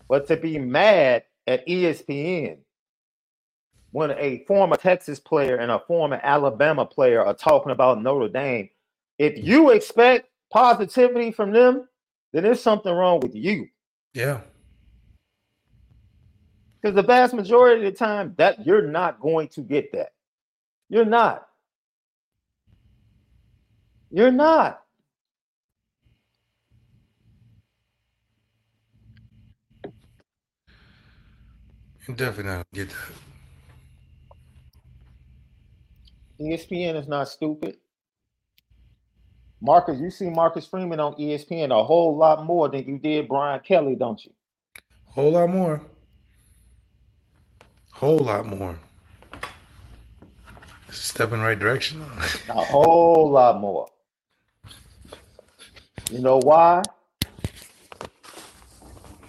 [0.07, 2.57] But to be mad at ESPN
[3.91, 8.69] when a former Texas player and a former Alabama player are talking about Notre Dame,
[9.19, 11.87] if you expect positivity from them,
[12.31, 13.67] then there's something wrong with you.
[14.13, 14.41] Yeah.
[16.81, 20.13] Because the vast majority of the time, that you're not going to get that.
[20.89, 21.47] You're not.
[24.09, 24.81] You're not.
[32.07, 32.95] Definitely not get that.
[36.41, 37.77] ESPN is not stupid.
[39.61, 43.59] Marcus, you see Marcus Freeman on ESPN a whole lot more than you did Brian
[43.59, 44.33] Kelly, don't you?
[45.09, 45.81] A whole lot more.
[47.93, 48.79] Whole lot more.
[50.89, 52.03] Step in the right direction.
[52.49, 53.87] a whole lot more.
[56.09, 56.83] You know why?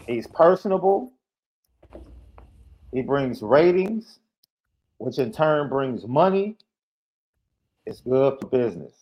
[0.07, 1.13] He's personable.
[2.93, 4.19] He brings ratings,
[4.99, 6.57] which in turn brings money.
[7.87, 9.02] It's good for business.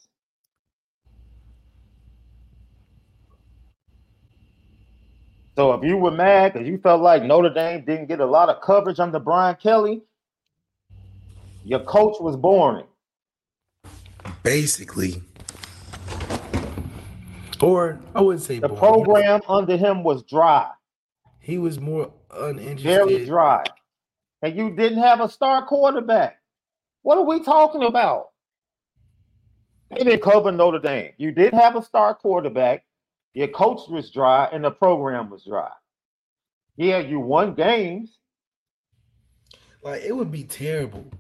[5.61, 8.49] So if you were mad because you felt like Notre Dame didn't get a lot
[8.49, 10.01] of coverage under Brian Kelly,
[11.67, 12.87] your coach was boring.
[14.43, 15.23] Basically.
[17.61, 19.05] Or I wouldn't say the boring.
[19.05, 20.71] program under him was dry.
[21.41, 22.83] He was more uninterested.
[22.83, 23.63] Very dry.
[24.41, 26.41] And you didn't have a star quarterback.
[27.03, 28.29] What are we talking about?
[29.91, 31.13] They didn't cover Notre Dame.
[31.19, 32.87] You did have a star quarterback.
[33.35, 35.71] Your coach was dry and the program was dry.
[36.77, 38.19] Yeah, you won games.
[39.83, 41.11] Like it would be terrible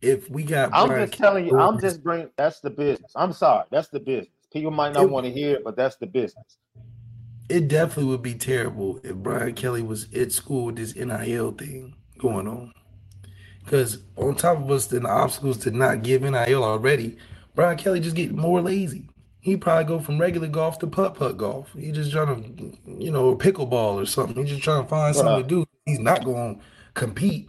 [0.00, 0.70] if we got.
[0.72, 1.58] I'm Brian just telling you.
[1.58, 2.30] I'm just bringing.
[2.36, 3.12] That's the business.
[3.14, 3.64] I'm sorry.
[3.70, 4.34] That's the business.
[4.52, 6.58] People might not want to hear it, but that's the business.
[7.48, 11.94] It definitely would be terrible if Brian Kelly was at school with this NIL thing
[12.18, 12.72] going on.
[13.64, 17.18] Because on top of us, then the obstacles to not give NIL already,
[17.54, 19.09] Brian Kelly just get more lazy
[19.40, 21.72] he probably go from regular golf to putt putt golf.
[21.72, 24.36] He just trying to, you know, pickleball or something.
[24.36, 25.66] He's just trying to find something to do.
[25.86, 26.62] He's not going to
[26.92, 27.48] compete.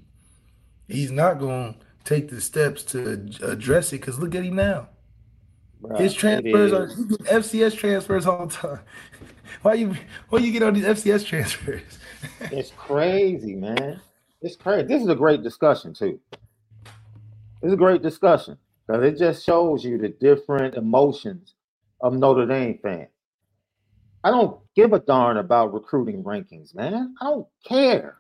[0.88, 4.00] He's not going to take the steps to address it.
[4.00, 4.88] Because look at him now.
[5.98, 8.80] His transfers are FCS transfers all the time.
[9.62, 9.96] why you
[10.30, 12.00] why you get on these FCS transfers?
[12.42, 14.00] it's crazy, man.
[14.42, 14.88] It's crazy.
[14.88, 16.20] This is a great discussion too.
[17.62, 21.56] It's a great discussion because it just shows you the different emotions
[22.02, 23.08] of Notre Dame fan.
[24.24, 27.16] I don't give a darn about recruiting rankings, man.
[27.22, 28.18] I don't care.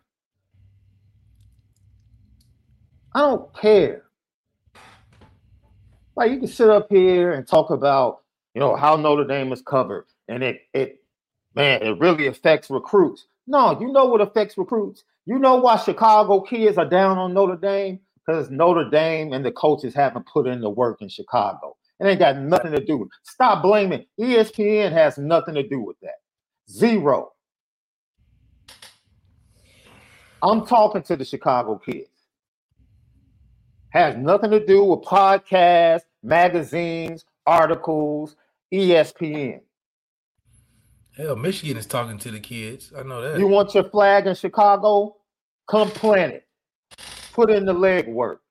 [3.13, 4.03] I don't care.
[6.15, 8.21] Like you can sit up here and talk about,
[8.53, 11.03] you know, how Notre Dame is covered, and it it
[11.55, 13.25] man, it really affects recruits.
[13.47, 15.03] No, you know what affects recruits.
[15.25, 19.51] You know why Chicago kids are down on Notre Dame because Notre Dame and the
[19.51, 21.75] coaches haven't put in the work in Chicago.
[22.01, 23.09] It ain't got nothing to do with.
[23.09, 23.13] It.
[23.21, 24.05] Stop blaming.
[24.19, 26.15] ESPN has nothing to do with that.
[26.67, 27.33] Zero.
[30.41, 32.09] I'm talking to the Chicago kids.
[33.89, 38.35] Has nothing to do with podcasts, magazines, articles,
[38.73, 39.59] ESPN.
[41.15, 42.91] Hell, Michigan is talking to the kids.
[42.97, 43.37] I know that.
[43.37, 45.17] You want your flag in Chicago?
[45.69, 46.47] Come plant it.
[47.33, 48.41] Put in the leg work.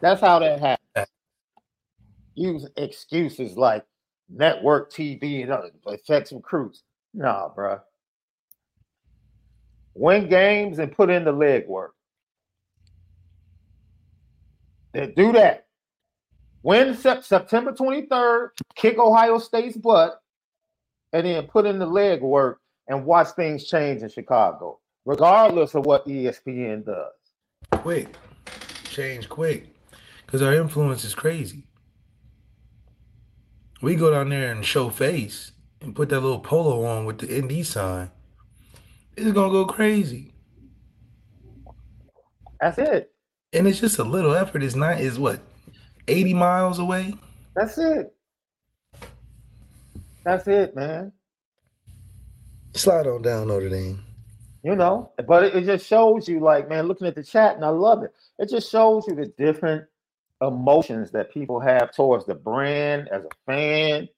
[0.00, 1.06] That's how that happened.
[2.34, 3.84] Use excuses like
[4.28, 6.84] network TV and other affects recruits.
[7.14, 7.80] Nah, bro.
[9.94, 11.94] Win games and put in the leg work.
[14.92, 15.66] Then do that.
[16.62, 20.20] Win September 23rd, kick Ohio State's butt,
[21.12, 25.86] and then put in the leg work and watch things change in Chicago, regardless of
[25.86, 27.12] what ESPN does.
[27.72, 28.14] Quick.
[28.84, 29.72] Change quick
[30.28, 31.64] because our influence is crazy.
[33.80, 37.40] We go down there and show face and put that little polo on with the
[37.40, 38.10] ND sign.
[39.16, 40.34] It's gonna go crazy.
[42.60, 43.10] That's it.
[43.54, 44.62] And it's just a little effort.
[44.62, 45.40] It's not is what
[46.08, 47.14] 80 miles away.
[47.56, 48.14] That's it.
[50.24, 51.10] That's it, man.
[52.74, 54.04] Slide on down Notre Dame.
[54.62, 57.64] You know, but it, it just shows you, like, man, looking at the chat, and
[57.64, 58.12] I love it.
[58.38, 59.87] It just shows you the different
[60.40, 64.08] emotions that people have towards the brand as a fan,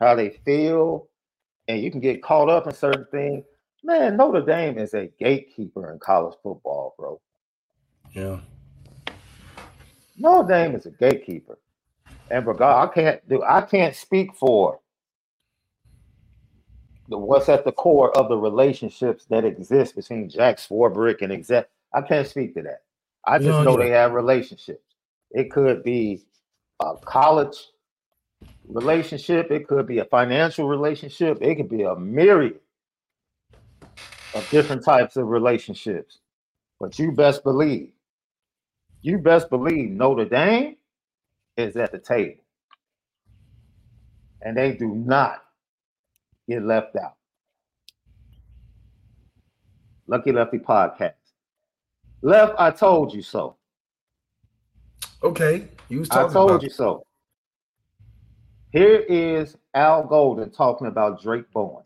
[0.00, 1.08] how they feel,
[1.68, 3.44] and you can get caught up in certain things.
[3.82, 7.20] Man, Notre Dame is a gatekeeper in college football, bro.
[8.12, 8.40] Yeah.
[10.16, 11.58] Notre Dame is a gatekeeper.
[12.30, 14.80] And regard, I can't do I can't speak for
[17.08, 21.68] the, what's at the core of the relationships that exist between Jack Swarbrick and exec.
[21.92, 22.82] I can't speak to that.
[23.26, 24.93] I just know they have relationships.
[25.34, 26.24] It could be
[26.80, 27.56] a college
[28.68, 32.60] relationship, it could be a financial relationship, it could be a myriad
[34.34, 36.18] of different types of relationships.
[36.80, 37.90] But you best believe,
[39.02, 40.76] you best believe Notre Dame
[41.56, 42.40] is at the table.
[44.40, 45.42] And they do not
[46.48, 47.16] get left out.
[50.06, 51.14] Lucky Lefty podcast.
[52.22, 53.56] Left, I told you so.
[55.24, 57.04] Okay, you was talking I told about- you so.
[58.72, 61.84] Here is Al Golden talking about Drayk Bowen.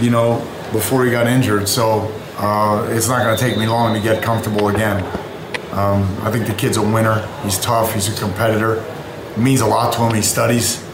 [0.00, 0.38] You know,
[0.72, 4.22] before he got injured, so uh, it's not going to take me long to get
[4.22, 5.04] comfortable again.
[5.72, 7.26] Um, I think the kid's a winner.
[7.42, 7.92] He's tough.
[7.92, 8.76] He's a competitor.
[9.32, 10.14] It means a lot to him.
[10.14, 10.84] He studies.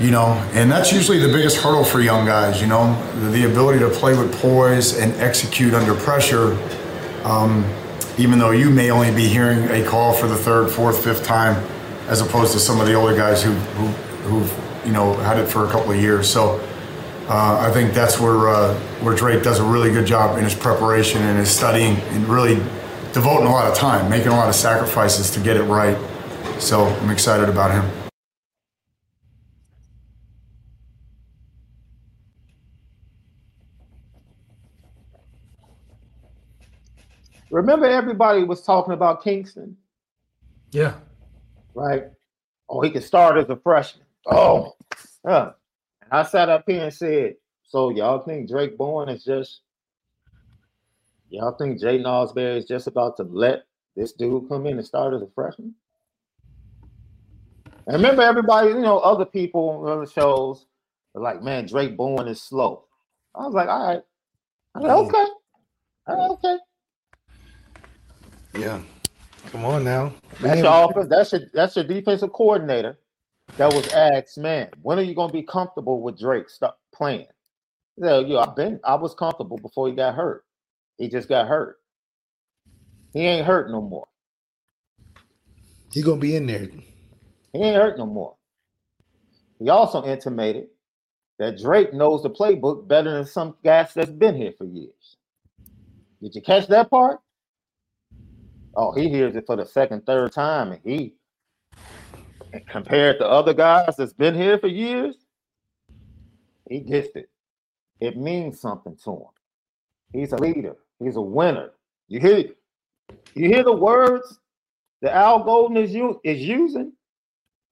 [0.00, 2.60] You know, and that's usually the biggest hurdle for young guys.
[2.60, 6.58] You know, the, the ability to play with poise and execute under pressure.
[7.24, 7.64] Um,
[8.18, 11.62] even though you may only be hearing a call for the third, fourth, fifth time
[12.08, 13.86] as opposed to some of the older guys who, who
[14.28, 16.30] who've you know had it for a couple of years.
[16.30, 16.60] So
[17.28, 20.54] uh, I think that's where uh, where Drayk does a really good job in his
[20.54, 22.56] preparation and his studying and really
[23.12, 25.96] devoting a lot of time, making a lot of sacrifices to get it right.
[26.60, 28.05] So I'm excited about him.
[37.50, 39.74] Remember, everybody was talking about Kyngstonn.
[40.72, 40.94] Yeah
[41.76, 42.04] right?
[42.68, 44.06] Oh, he can start as a freshman.
[44.26, 44.74] Oh,
[45.24, 45.52] yeah.
[46.02, 49.60] And I sat up here and said, so y'all think Drayk Bowen is just,
[51.28, 55.14] y'all think Jay Ausberry is just about to let this dude come in and start
[55.14, 55.74] as a freshman?
[57.86, 60.66] And remember, everybody, you know, other people on the shows
[61.14, 62.84] are like, man, Drayk Bowen is slow.
[63.34, 64.02] I was like, all right.
[64.74, 65.26] I like, okay.
[66.08, 66.56] All right, okay.
[68.58, 68.80] Yeah.
[69.52, 70.12] Come on now.
[70.40, 71.08] That's your offense.
[71.10, 72.98] That's your that's your defensive coordinator
[73.58, 77.26] that was asked, man, when are you gonna be comfortable with Drayk stop playing?
[77.96, 80.44] He said, yeah, I've been I was comfortable before he got hurt.
[80.98, 81.78] He just got hurt.
[83.12, 84.06] He ain't hurt no more.
[85.92, 86.68] He gonna be in there.
[87.52, 88.36] He ain't hurt no more.
[89.58, 90.68] He also intimated
[91.38, 95.16] that Drayk knows the playbook better than some guys that's been here for years.
[96.22, 97.20] Did you catch that part?
[98.76, 101.14] Oh, he hears it for the second, third time, and he
[102.68, 105.16] compared to other guys that's been here for years,
[106.68, 107.30] he gets it.
[108.00, 109.26] It means something to him.
[110.12, 110.76] He's a leader.
[111.02, 111.70] He's a winner.
[112.08, 112.44] You hear
[113.34, 114.40] you hear the words
[115.00, 116.92] that Al Golden is you is using.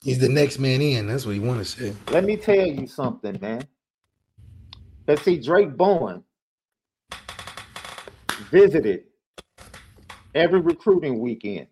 [0.03, 1.07] He's the next man in.
[1.07, 1.95] That's what he want to say.
[2.11, 3.67] Let me tell you something, man.
[5.07, 6.23] Let's see, Drayk Bowen
[8.51, 9.05] visited
[10.35, 11.67] every recruiting weekend.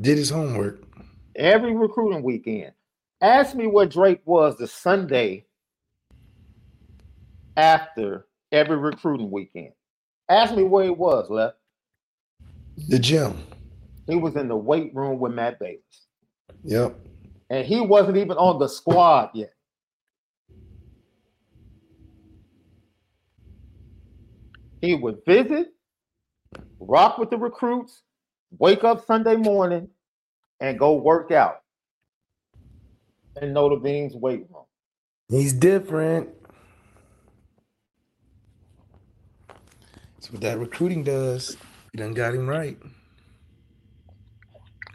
[0.00, 0.82] Did his homework.
[1.34, 2.72] Every recruiting weekend.
[3.20, 5.46] Ask me what Drayk was the Sunday
[7.56, 9.72] after every recruiting weekend.
[10.28, 11.56] Ask me where he was, left.
[12.88, 13.38] The gym.
[14.06, 15.80] He was in the weight room with Matt Balis.
[16.64, 16.96] Yep.
[17.48, 19.52] And he wasn't even on the squad yet.
[24.80, 25.68] He would visit,
[26.80, 28.02] rock with the recruits,
[28.58, 29.88] wake up Sunday morning,
[30.60, 31.62] and go work out
[33.36, 34.64] and in Notre Dame's weight room.
[35.28, 36.30] He's different.
[40.14, 41.56] That's what that recruiting does.
[41.92, 42.78] You done got him right.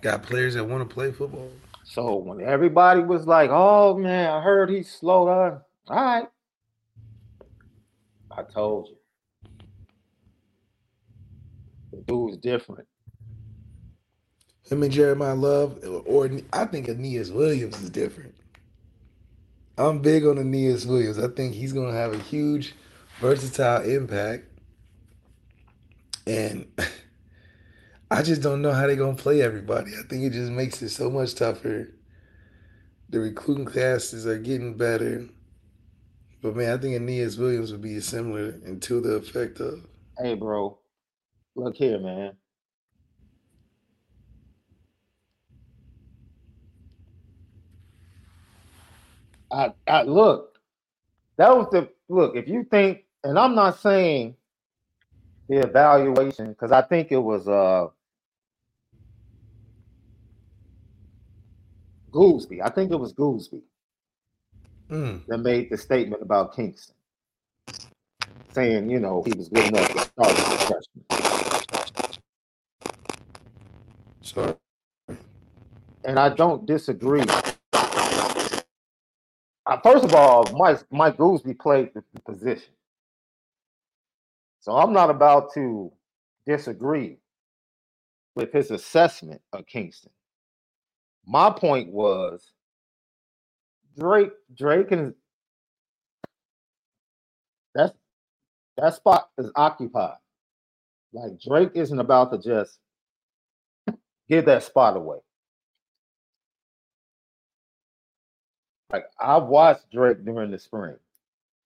[0.01, 1.51] Got players that want to play football.
[1.83, 6.27] So when everybody was like, "Oh man, I heard he's slow down," all right,
[8.35, 9.00] I told you.
[12.07, 12.87] The dude's different.
[14.63, 18.35] Him and Jeremiyah Love, or I think Aneyas Williams is different.
[19.77, 21.19] I'm big on Aneyas Williams.
[21.19, 22.75] I think he's going to have a huge,
[23.19, 24.45] versatile impact.
[26.27, 26.67] And
[28.11, 29.91] I just don't know how they're going to play everybody.
[29.91, 31.93] I think it just makes it so much tougher.
[33.09, 35.27] The recruiting classes are getting better.
[36.41, 39.85] But man, I think Aneyas Williams would be similar until the effect of.
[40.17, 40.77] Hey, bro,
[41.55, 42.33] Look here, man.
[49.51, 50.59] I, I look.
[51.37, 52.35] That was the look.
[52.35, 54.35] If you think, and I'm not saying
[55.49, 57.87] the evaluation because I think it was uh
[62.11, 62.61] Goolsby.
[62.63, 63.61] I think it was Goolsby
[64.89, 65.25] mm.
[65.27, 66.91] that made the statement about Kyngstonn,
[68.53, 71.30] saying, you know, he was good enough to start as a freshman.
[74.21, 74.55] Sorry.
[76.05, 77.23] And I don't disagree.
[79.65, 82.73] Uh, first of all, Mike Mike Goolsby played the, the position.
[84.61, 85.91] So I'm not about to
[86.47, 87.17] disagree
[88.35, 90.09] with his assessment of Kyngstonn.
[91.25, 92.51] My point was
[93.99, 95.13] Drayk, Drayk and
[97.75, 97.93] that's
[98.77, 100.17] that spot is occupied.
[101.13, 102.79] Like Drayk isn't about to just
[104.31, 105.17] give that spot away.
[108.91, 110.95] Like I watched Drayk during the spring.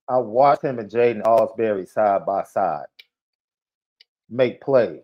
[0.10, 2.86] I watched him and Jaiden Ausberry side by side
[4.30, 5.02] make plays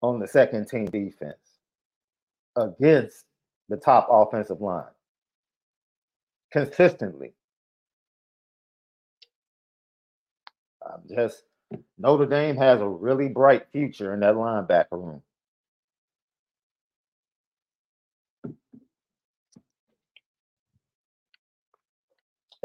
[0.00, 1.36] on the second team defense
[2.54, 3.24] against
[3.68, 4.84] the top offensive line
[6.52, 7.32] consistently.
[10.84, 11.42] I'm just
[11.98, 15.22] Notre Dame has a really bright future in that linebacker room.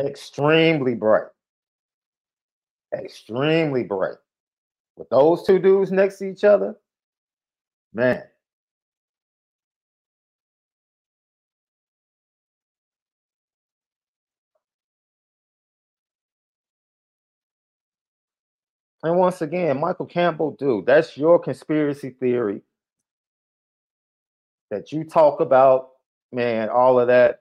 [0.05, 1.27] Extremely bright.
[2.93, 4.17] Extremely bright.
[4.97, 6.75] With those two dudes next to each other,
[7.93, 8.23] man.
[19.03, 22.61] And once again, Michael Campbell, dude, that's your conspiracy theory
[24.69, 25.89] that you talk about,
[26.31, 27.40] man, all of that,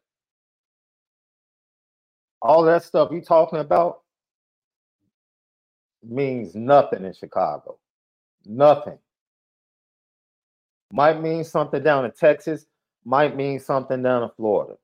[2.42, 4.00] all that stuff you talking about
[6.02, 7.78] means nothing in Chicago.
[8.46, 8.98] Nothing.
[10.92, 12.66] Might mean something down in Texas,
[13.04, 14.76] might mean something down in Florida.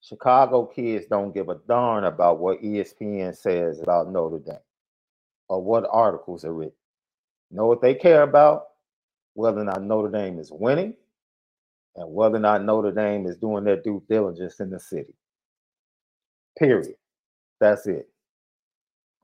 [0.00, 4.58] Chicago kids don't give a darn about what ESPN says about Notre Dame
[5.48, 6.74] or what articles are written.
[7.50, 8.64] know what they care about?
[9.34, 10.94] Whether or not Notre Dame is winning
[11.96, 15.14] and whether or not Notre Dame is doing their due diligence in the city.
[16.58, 16.94] Period.
[17.60, 18.08] That's it.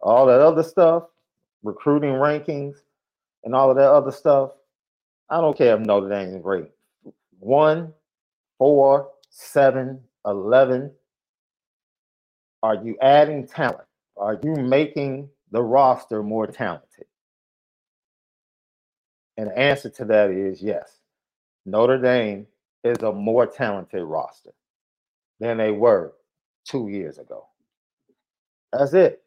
[0.01, 1.05] All that other stuff,
[1.63, 2.77] recruiting rankings,
[3.45, 4.53] and all of that other stuff,
[5.31, 6.69] I don't care if Notre Dame is great.
[7.41, 7.93] One,
[8.59, 10.93] four, seven, eleven.
[12.63, 13.89] Are you adding talent?
[14.17, 17.07] Are you making the roster more talented?
[19.37, 20.99] And the answer to that is yes.
[21.67, 22.47] Notre Dame
[22.85, 24.53] is a more talented roster
[25.41, 26.15] than they were
[26.67, 27.47] two years ago.
[28.73, 29.22] That's it.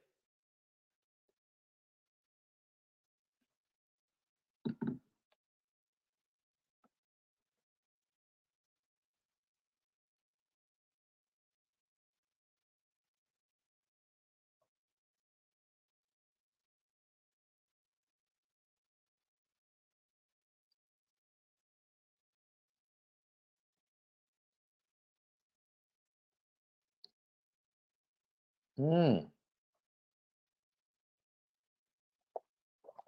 [28.86, 29.26] Mm.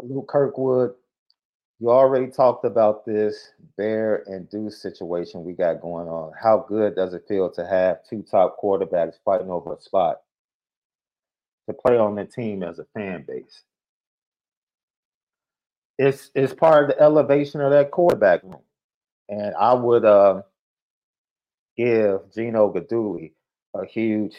[0.02, 0.96] Luke Kirkwood,
[1.80, 6.34] you already talked about this Bear and Deuce situation we got going on.
[6.42, 10.22] How good does it feel to have two top quarterbacks fighting over a spot
[11.68, 13.62] to play on the team as a fan base?
[16.00, 18.62] It's it's part of the elevation of that quarterback room,
[19.30, 20.42] and I would uh,
[21.76, 23.34] give Gino Guidugli
[23.76, 24.36] a huge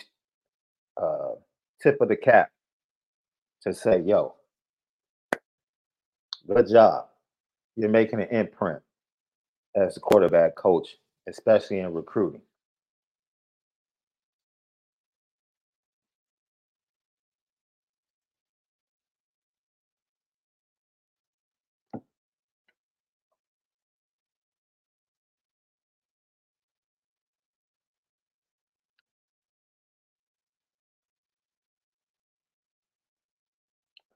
[1.01, 1.35] uh,
[1.83, 2.51] tip of the cap
[3.63, 4.35] to say, yo,
[6.47, 7.07] good job.
[7.77, 8.83] You're making an imprint
[9.77, 10.97] as a quarterback coach,
[11.29, 12.43] especially in recruiting.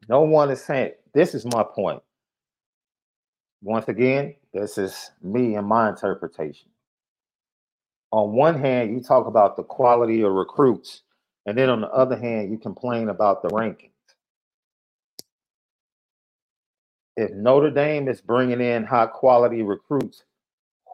[0.09, 2.03] No one is saying this is my point.
[3.63, 6.69] Once again, this is me and my interpretation.
[8.13, 11.03] On one hand, you talk about the quality of recruits,
[11.47, 13.91] and then on the other hand, you complain about the rankings.
[17.17, 20.25] If Notre Dame is bringing in high quality recruits,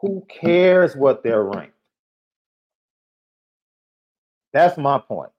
[0.01, 1.73] who cares what they're ranked?
[4.53, 5.31] That's my point.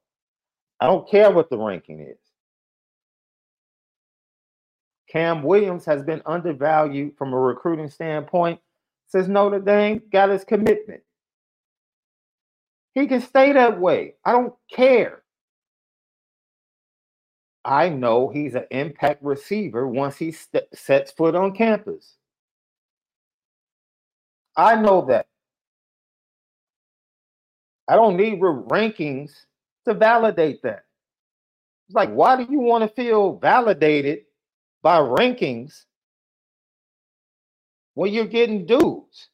[0.81, 2.20] I don't care what the ranking is.
[5.11, 8.61] Cam Williams has been undervalued from a recruiting standpoint
[9.09, 11.03] since Notre Dame got his commitment.
[12.95, 14.15] He can stay that way.
[14.25, 15.23] I don't care.
[17.65, 22.17] I know he's an impact receiver once he st- sets foot on campus.
[24.57, 25.27] I know that.
[27.89, 29.33] I don't need rankings
[29.87, 30.85] to validate that.
[31.89, 34.21] It's like, why do you want to feel validated
[34.83, 35.85] by rankings
[37.95, 39.29] when you're getting dudes?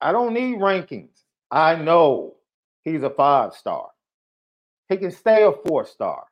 [0.00, 1.22] I don't need rankings.
[1.50, 2.36] I know
[2.84, 3.88] he's a five star.
[4.88, 6.24] He can stay a four star.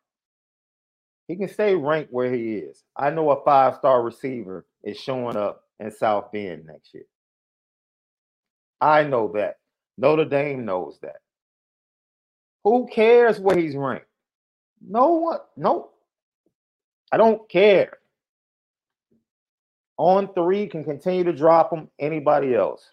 [1.28, 2.84] He can stay ranked where he is.
[2.96, 7.06] I know a five star receiver is showing up in South Bend next year.
[8.80, 9.56] I know that.
[9.98, 11.16] Notre Dame knows that.
[12.64, 14.06] Who cares where he's ranked?
[14.86, 15.40] No one.
[15.56, 15.90] No.
[17.12, 17.98] I don't care.
[19.98, 21.88] On3 can continue to drop him.
[21.98, 22.84] Anybody else?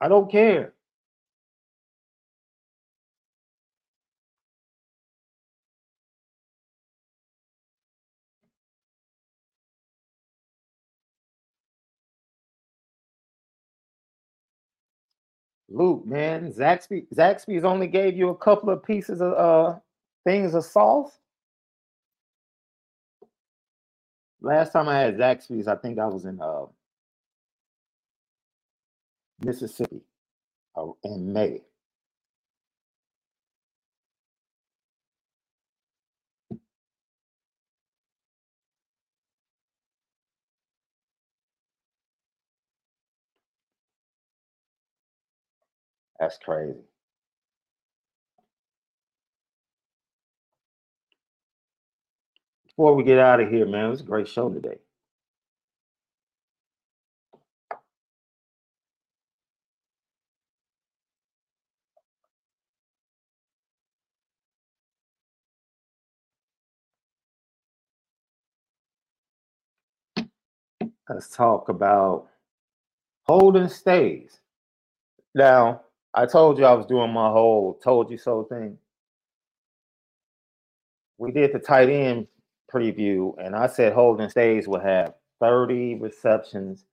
[0.00, 0.75] I don't care.
[15.70, 19.78] Luke, man, Zaxby, Zaxby's only gave you a couple of pieces of uh
[20.24, 21.18] things of sauce.
[24.40, 26.66] Last time I had Zaxby's, I think I was in uh
[29.44, 30.02] Mississippi
[30.76, 31.62] uh, in May.
[46.20, 46.80] That's crazy.
[52.68, 54.78] Before we get out of here, man, it was a great show today.
[71.08, 72.28] Let's talk about
[73.26, 74.40] Holden Staes.
[75.34, 75.82] Now,
[76.16, 78.78] I told you I was doing my whole told you so thing.
[81.18, 82.26] We did the tight end
[82.72, 86.86] preview, and I said Holden Staes would have 30 receptions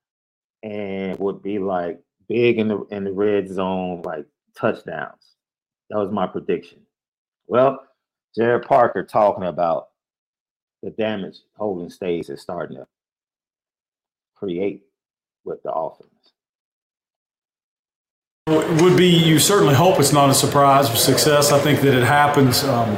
[0.61, 4.25] and would be like big in the in the red zone, like
[4.55, 5.35] touchdowns.
[5.89, 6.79] That was my prediction.
[7.47, 7.79] Well,
[8.37, 9.89] Gerad Parker talking about
[10.81, 12.87] the damage Holden Staes is starting to
[14.35, 14.83] create
[15.45, 16.12] with the offense.
[18.83, 21.53] Would be, you certainly hope it's not a surprise of success.
[21.53, 22.65] I think that it happens.
[22.65, 22.97] Um,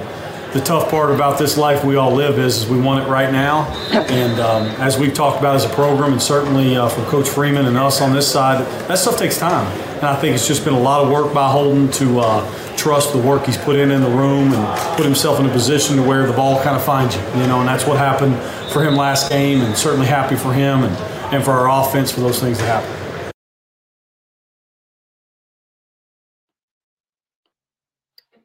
[0.52, 3.32] the tough part about this life we all live is, is we want it right
[3.32, 3.68] now.
[3.92, 7.68] And um, as we've talked about as a program, and certainly uh, from Coach Freeman
[7.68, 9.68] and us on this side, that stuff takes time.
[9.98, 13.14] And I think it's just been a lot of work by Holden to uh, trust
[13.14, 16.02] the work he's put in in the room and put himself in a position to
[16.02, 17.22] where the ball kind of finds you.
[17.40, 18.36] You know, and that's what happened
[18.72, 20.84] for him last game, and certainly happy for him.
[20.84, 23.05] And and for our offense for those things to happen.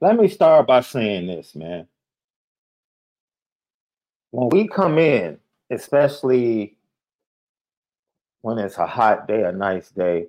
[0.00, 1.86] Let me start by saying this, man.
[4.30, 5.38] When we come in,
[5.70, 6.76] especially
[8.40, 10.28] when it's a hot day, a nice day,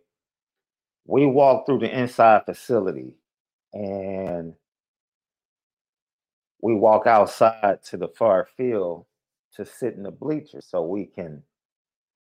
[1.05, 3.13] we walk through the inside facility
[3.73, 4.53] and
[6.61, 9.05] we walk outside to the far field
[9.55, 11.43] to sit in the bleachers so we can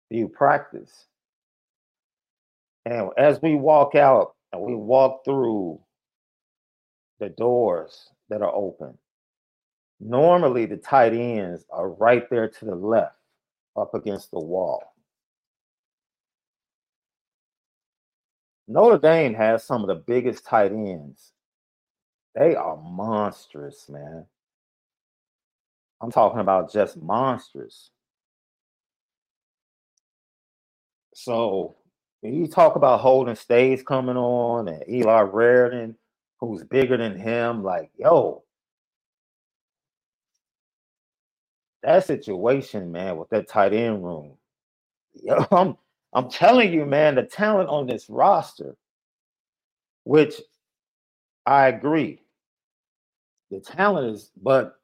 [0.09, 1.07] you practice.
[2.85, 5.79] And as we walk out and we walk through
[7.23, 8.97] the doors that are open,
[9.99, 13.15] normally the tight ends are right there to the left
[13.77, 14.93] up against the wall.
[18.67, 21.31] Notre Dame has some of the biggest tight ends.
[22.35, 24.25] They are monstrous, man.
[26.01, 27.89] I'm talking about just monstrous.
[31.13, 31.75] So
[32.21, 35.95] when you talk about Holden Staes coming on and Eli Raridon,
[36.47, 38.43] who's bigger than him, like, yo,
[41.83, 44.37] that situation, man, with that tight end room.
[45.23, 45.77] Yo, I'm
[46.13, 48.75] I'm telling you, man, the talent on this roster,
[50.05, 50.41] which
[51.45, 52.21] I agree.
[53.51, 54.77] The talent is, but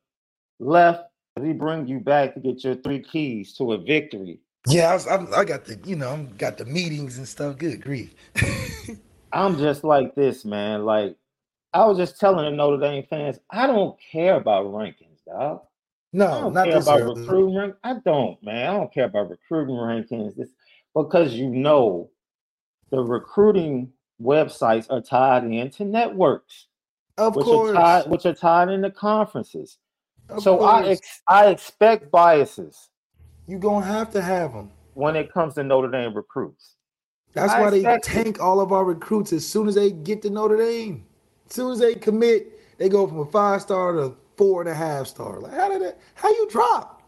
[0.60, 1.04] left,
[1.38, 5.08] we bring you back to get your three keys to a victory Yeah, I, was,
[5.08, 7.58] I, I got the you know I'm got the meetings and stuff.
[7.58, 8.14] Good grief.
[9.32, 10.86] I'm just like this, man.
[10.86, 11.16] Like
[11.74, 15.62] I was just telling the Notre Dame fans, I don't care about rankings, dog.
[16.12, 17.56] No, I don't not care about recruiting.
[17.56, 18.70] Rank- I don't, man.
[18.70, 20.36] I don't care about recruiting rankings.
[20.36, 20.50] This
[20.96, 22.10] because you know
[22.90, 26.66] the recruiting websites are tied into networks,
[27.20, 29.78] Of which course, are tied, which are tied into conferences.
[30.30, 32.90] of so I ex- I expect biases
[33.48, 34.72] You're gonna have to have them.
[34.96, 36.76] when it comes to Notre Dame recruits.
[37.34, 38.24] That's I why they expect it.
[38.24, 41.06] tank all of our recruits as soon as they get to Notre Dame.
[41.50, 44.74] As soon as they commit, they go from a five star to four and a
[44.74, 45.40] half star.
[45.40, 46.00] Like how did that?
[46.16, 47.02] How you drop?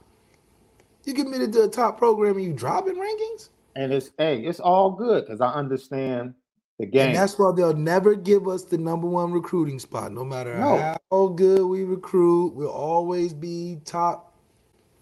[1.06, 4.60] You committed to a top program and you drop in rankings, And it's hey, it's
[4.60, 6.36] all good because I understand
[6.80, 7.08] the game.
[7.08, 10.12] and that's why they'll never give us the number one recruiting spot.
[10.12, 10.96] No matter No.
[11.12, 14.36] how good we recruit, we'll always be top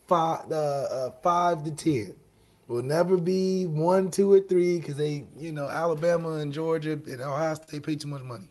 [0.07, 2.15] five, uh, uh, five to ten.
[2.67, 7.19] We'll never be one, two, or three because they, you know, Alabama and Georgia and
[7.21, 8.47] Ohio State pay too much money.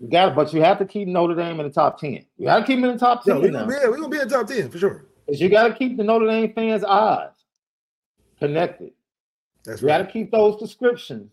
[0.00, 2.24] You got, but you have to keep Notre Dame in the top ten.
[2.36, 3.36] You got to keep them in the top ten.
[3.36, 5.04] Yeah, we're gonna, be, yeah, we gonna be in the top 10 for sure.
[5.26, 7.30] 'Cause you got to keep the Notre Dame fans' eyes
[8.38, 8.92] connected.
[9.64, 9.92] That's right.
[9.98, 11.30] You got to keep those descriptions.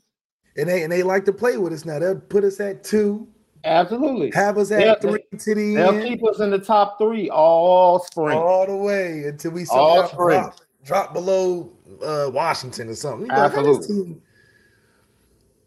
[0.58, 2.00] And they and they like to play with us now.
[2.00, 3.28] They'll put us at two,
[3.64, 4.32] Absolutely.
[4.32, 8.00] have us at three to the They'll end, keep us in the top three all
[8.00, 8.38] spring.
[8.38, 10.40] all the way until we All spring.
[10.40, 11.72] drop, drop below
[12.04, 13.28] uh, Washington or something.
[13.28, 14.16] You know, Absolutely.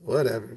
[0.03, 0.57] Whatever.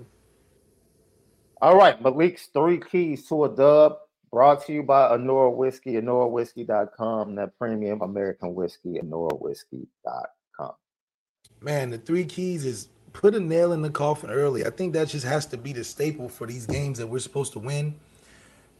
[1.61, 3.97] All right, Malik's three keys to a dub
[4.31, 10.71] brought to you by Anora Whiskey, AnoraWhiskey.com, that premium American whiskey, AnoraWhiskey.com.
[11.61, 14.65] Man, the three keys is put a nail in the coffin early.
[14.65, 17.53] I think that just has to be the staple for these games that we're supposed
[17.53, 17.93] to win.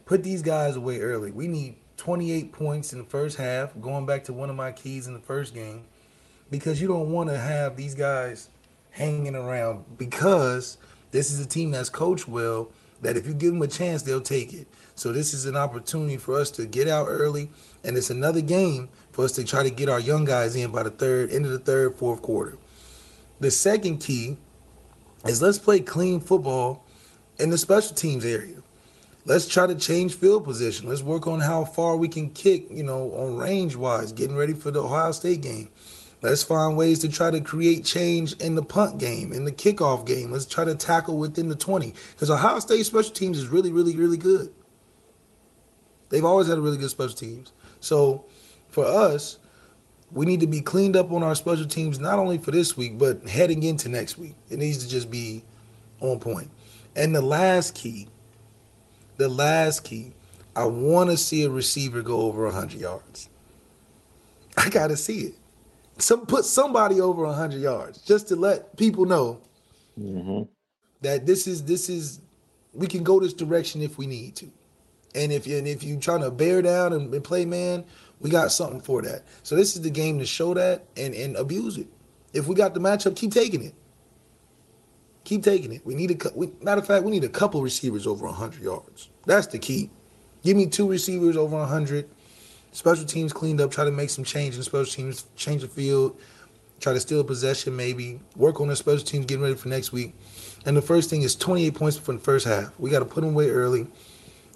[0.04, 1.30] Put these guys away early.
[1.30, 5.06] We need 28 points in the first half, going back to one of my keys
[5.06, 5.84] in the first game,
[6.50, 8.48] because you don't want to have these guys
[8.90, 10.78] hanging around because
[11.12, 12.70] this is a team that's coached well
[13.02, 14.66] that if you give them a chance, they'll take it.
[14.94, 17.50] So this is an opportunity for us to get out early,
[17.84, 20.82] and it's another game for us to try to get our young guys in by
[20.82, 22.58] the third, end of the third, fourth quarter.
[23.40, 24.36] The second key
[25.26, 26.84] is let's play clean football
[27.38, 28.56] in the special teams area.
[29.24, 30.88] Let's try to change field position.
[30.88, 34.52] Let's work on how far we can kick, you know, on range wise, getting ready
[34.52, 35.68] for the Ohio State game.
[36.22, 40.06] Let's find ways to try to create change in the punt game, in the kickoff
[40.06, 40.30] game.
[40.30, 41.92] Let's try to tackle within the 20.
[42.12, 44.54] Because Ohio State special teams is really, really, really good.
[46.10, 47.52] They've always had really good special teams.
[47.80, 48.24] So
[48.68, 49.38] for us,
[50.12, 52.98] we need to be cleaned up on our special teams, not only for this week,
[52.98, 54.36] but heading into next week.
[54.48, 55.42] It needs to just be
[56.00, 56.50] on point.
[56.94, 58.06] And the last key,
[59.16, 60.12] the last key,
[60.54, 63.28] I want to see a receiver go over 100 yards.
[64.56, 65.34] I got to see it.
[66.02, 69.40] Some put somebody over 100 yards just to let people know
[70.00, 70.44] Mm-hmm.
[71.02, 72.20] that this is this is
[72.72, 74.50] we can go this direction if we need to.
[75.14, 77.84] And if you and if you're trying to bear down and, and play man,
[78.20, 79.24] we got something for that.
[79.42, 81.86] So this is the game to show that and and abuse it.
[82.32, 83.74] If we got the matchup, keep taking it.
[85.24, 85.84] Keep taking it.
[85.84, 89.10] We need a we, matter of fact, we need a couple receivers over 100 yards.
[89.26, 89.90] That's the key.
[90.42, 92.08] Give me two receivers over 100.
[92.72, 93.70] Special teams cleaned up.
[93.70, 95.26] Try to make some change in special teams.
[95.36, 96.18] Change the field.
[96.80, 100.14] Try to steal possession, maybe work on the special teams, getting ready for next week.
[100.66, 102.72] And the first thing is 28 points from the first half.
[102.78, 103.86] We got to put them away early.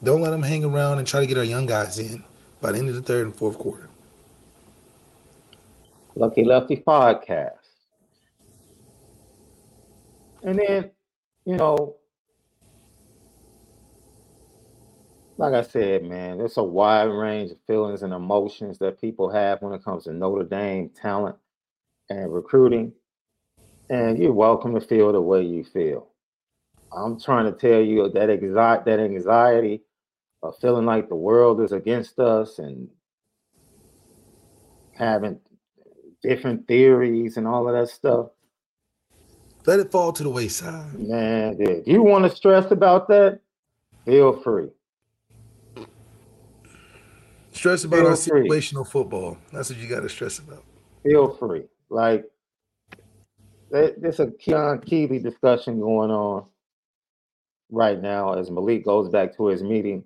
[0.03, 2.25] Don't let them hang around and try to get our young guys in
[2.61, 3.89] by the end of the third and fourth quarter.
[6.17, 7.53] Lucky Lefty podcast.
[10.43, 10.91] And then,
[11.45, 11.95] you know,
[15.39, 19.61] like I said, man, there's a wide range of feelings and emotions that people have
[19.61, 21.37] when it comes to Notre Dame talent
[22.09, 22.93] and recruiting.
[23.91, 26.09] And you're welcome to feel the way you feel.
[26.93, 29.83] I'm trying to tell you that anxiety, that anxiety
[30.43, 32.89] of feeling like the world is against us and
[34.93, 35.39] having
[36.23, 38.29] different theories and all of that stuff.
[39.67, 40.95] Let it fall to the wayside.
[40.95, 43.41] Man, if you want to stress about that,
[44.07, 44.69] feel free.
[47.57, 48.49] Stress about Feel our free.
[48.51, 49.39] situational football.
[49.51, 50.62] That's what you got to stress about.
[51.03, 51.65] Feel free.
[51.89, 52.31] Like
[53.70, 56.47] there- there's a Keon Keeley discussion going on
[57.70, 60.05] right now as Malik goes back to his meeting.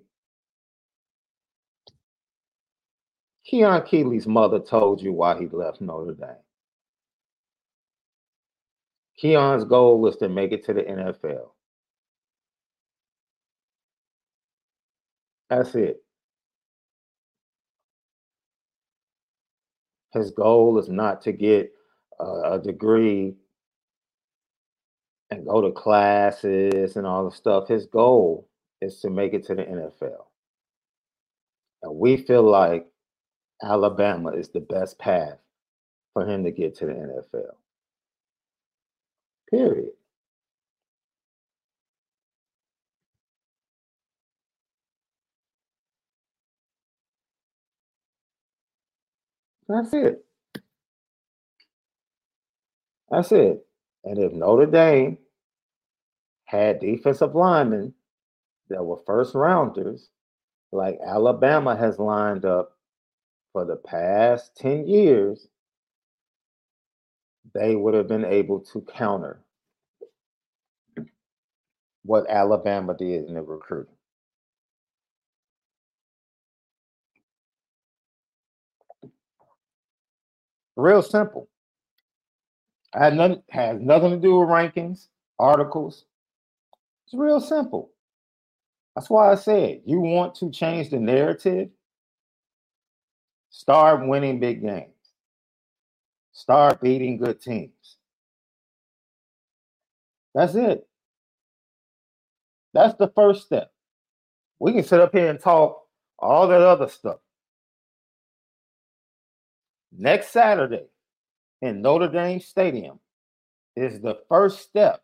[3.45, 6.37] Keon Keeley's mother told you why he left Notre Dame.
[9.17, 11.53] Keon's goal was to make it to the NFL.
[15.51, 16.05] That's it.
[20.13, 21.73] His goal is not to get
[22.21, 23.35] a, a degree
[25.31, 27.69] and go to classes and all the stuff.
[27.69, 28.49] His goal
[28.81, 30.27] is to make it to the NFL.
[31.83, 32.87] And we feel like
[33.63, 35.39] Alabama is the best path
[36.13, 37.55] for him to get to the NFL.
[39.51, 39.91] Period.
[49.71, 50.25] That's it.
[53.09, 53.65] That's it.
[54.05, 55.19] And if Notre Dame
[56.45, 57.95] had defensive linemen
[58.69, 60.09] that were first rounders,
[60.73, 62.73] like Alabama has lined up
[63.53, 65.47] for the past 10 years,
[67.55, 69.41] they would have been able to counter
[72.05, 73.95] what Alabama did in the recruiting.
[80.77, 81.49] Real simple.
[82.95, 86.05] I had nothing has nothing to do with rankings, articles.
[87.07, 87.93] It's real simple.
[88.95, 91.71] That's why I said you want to change the narrative.
[93.51, 94.95] Start winning big games.
[96.33, 97.97] Start beating good teams.
[100.35, 100.87] That's it.
[102.73, 103.73] That's the first step.
[104.59, 105.83] We can sit up here and talk
[106.19, 107.19] all that other stuff.
[109.97, 110.87] Next Saturday
[111.63, 113.01] in Notre Dame Stadium
[113.77, 115.03] is the first step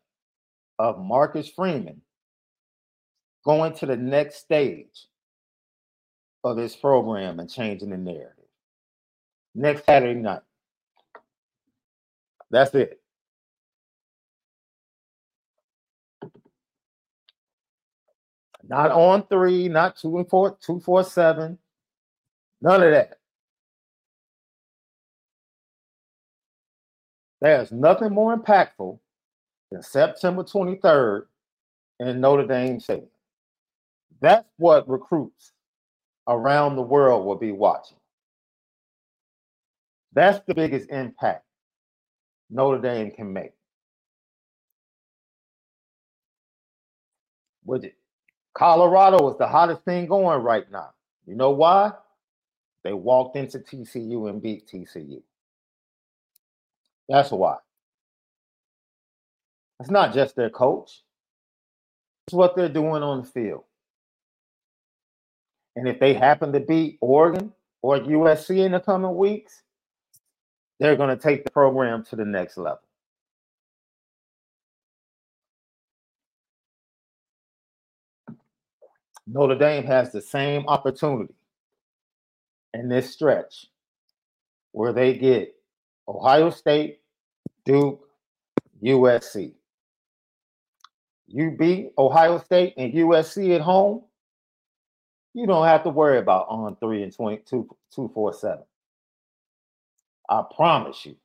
[0.79, 2.01] of Marcus Freeman
[3.45, 5.07] going to the next stage
[6.43, 8.33] of this program and changing the narrative.
[9.55, 10.41] Next Saturday night.
[12.49, 12.99] That's it.
[18.67, 21.57] Not On3, not two and four, two, four, seven.
[22.61, 23.16] None of that.
[27.41, 28.99] There's nothing more impactful
[29.71, 31.23] than September 23rd
[31.99, 33.09] in Notre Dame Stadium.
[34.21, 35.53] That's what recruits
[36.27, 37.97] around the world will be watching.
[40.13, 41.45] That's the biggest impact
[42.49, 43.51] Notre Dame can make.
[47.65, 47.95] With it.
[48.53, 50.91] Colorado is the hottest thing going right now.
[51.27, 51.91] You know why?
[52.83, 55.21] They walked into TCU and beat TCU.
[57.09, 57.57] That's why.
[59.79, 61.03] It's not just their coach.
[62.27, 63.63] It's what they're doing on the field.
[65.75, 69.61] And if they happen to beat Oregon or USC in the coming weeks,
[70.79, 72.79] they're going to take the program to the next level.
[79.27, 81.35] Notre Dame has the same opportunity
[82.73, 83.67] in this stretch
[84.71, 85.56] where they get
[86.07, 86.99] Ohio State,
[87.65, 88.07] Duke,
[88.83, 89.53] USC.
[91.27, 94.03] You beat Ohio State and USC at home,
[95.37, 98.63] you don't have to worry about On3 and 22, 247.
[100.27, 101.15] I promise you.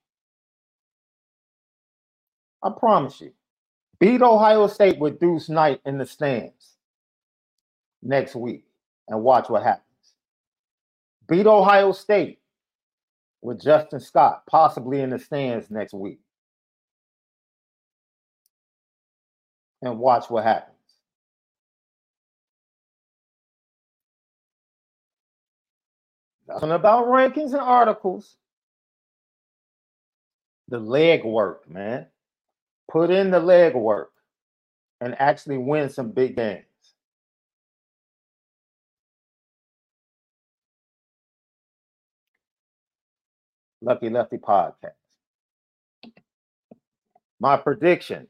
[2.63, 3.33] I promise you.
[3.99, 6.77] Beat Ohio State with Deuce Knight in the stands
[8.03, 8.67] next week
[9.09, 9.87] and watch what happens.
[11.27, 12.41] Beat Ohio State
[13.43, 16.20] with Justin Scott possibly in the stands next week
[19.82, 20.77] and watch what happens.
[26.48, 28.36] Nothing about rankings and articles
[30.69, 32.06] the leg work, man.
[32.90, 34.10] Put in the leg work
[35.01, 36.64] and actually win some big games.
[43.83, 44.95] Lucky Lefty podcast.
[47.41, 48.29] My prediction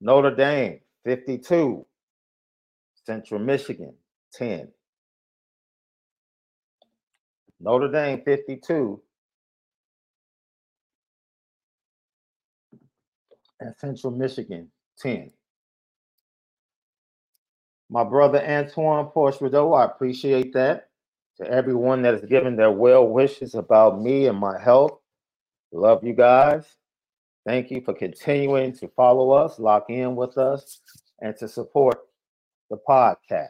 [0.00, 1.86] Notre Dame 52,
[3.06, 3.94] Central Michigan
[4.34, 4.68] 10.
[7.60, 9.00] Notre Dame 52,
[13.60, 15.30] and Central Michigan 10.
[17.90, 20.88] My brother Antoine Porchrideau, I appreciate that.
[21.38, 25.00] To everyone that has given their well wishes about me and my health,
[25.72, 26.64] love you guys.
[27.46, 30.80] Thank you for continuing to follow us, lock in with us,
[31.20, 31.98] and to support
[32.70, 33.48] the podcast.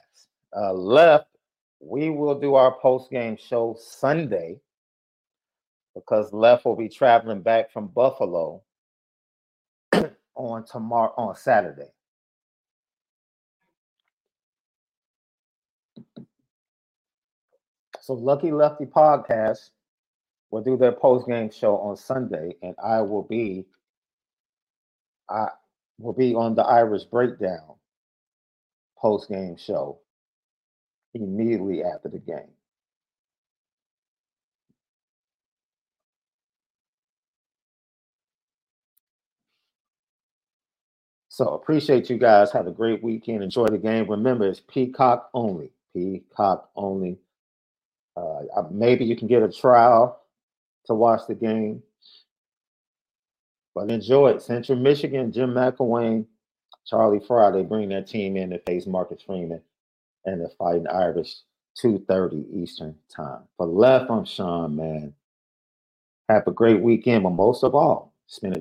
[0.57, 1.29] Uh, left,
[1.81, 4.59] we will do our post game show Sunday
[5.95, 8.63] because Left will be traveling back from Buffalo
[10.35, 11.94] on tomorrow on Saturday.
[18.05, 19.71] So Lucky Lefty podcast
[20.51, 23.65] will do their post game show on Sunday, and I will be
[25.31, 25.49] I
[25.99, 27.77] will be on the Irish breakdown
[28.99, 30.01] post game show
[31.15, 32.53] immediately after the game.
[41.31, 42.53] So appreciate you guys.
[42.53, 43.43] Have a great weekend.
[43.43, 44.11] Enjoy the game.
[44.11, 45.71] Remember, it's Peacock only.
[45.95, 47.19] Peacock only.
[48.17, 50.21] Uh, maybe you can get a trial
[50.87, 51.83] to watch the game.
[53.75, 54.43] But enjoy it.
[54.43, 56.27] Central Michigan, Jim McElwain,
[56.87, 59.63] Charlie Frye, they bring their team in to face Marcus Freeman
[60.25, 61.37] and the Fighting Irish,
[61.83, 63.43] 2.30 Eastern time.
[63.57, 65.15] For left, I'm Shaun, man.
[66.29, 68.61] Have a great weekend, but most of all, spend a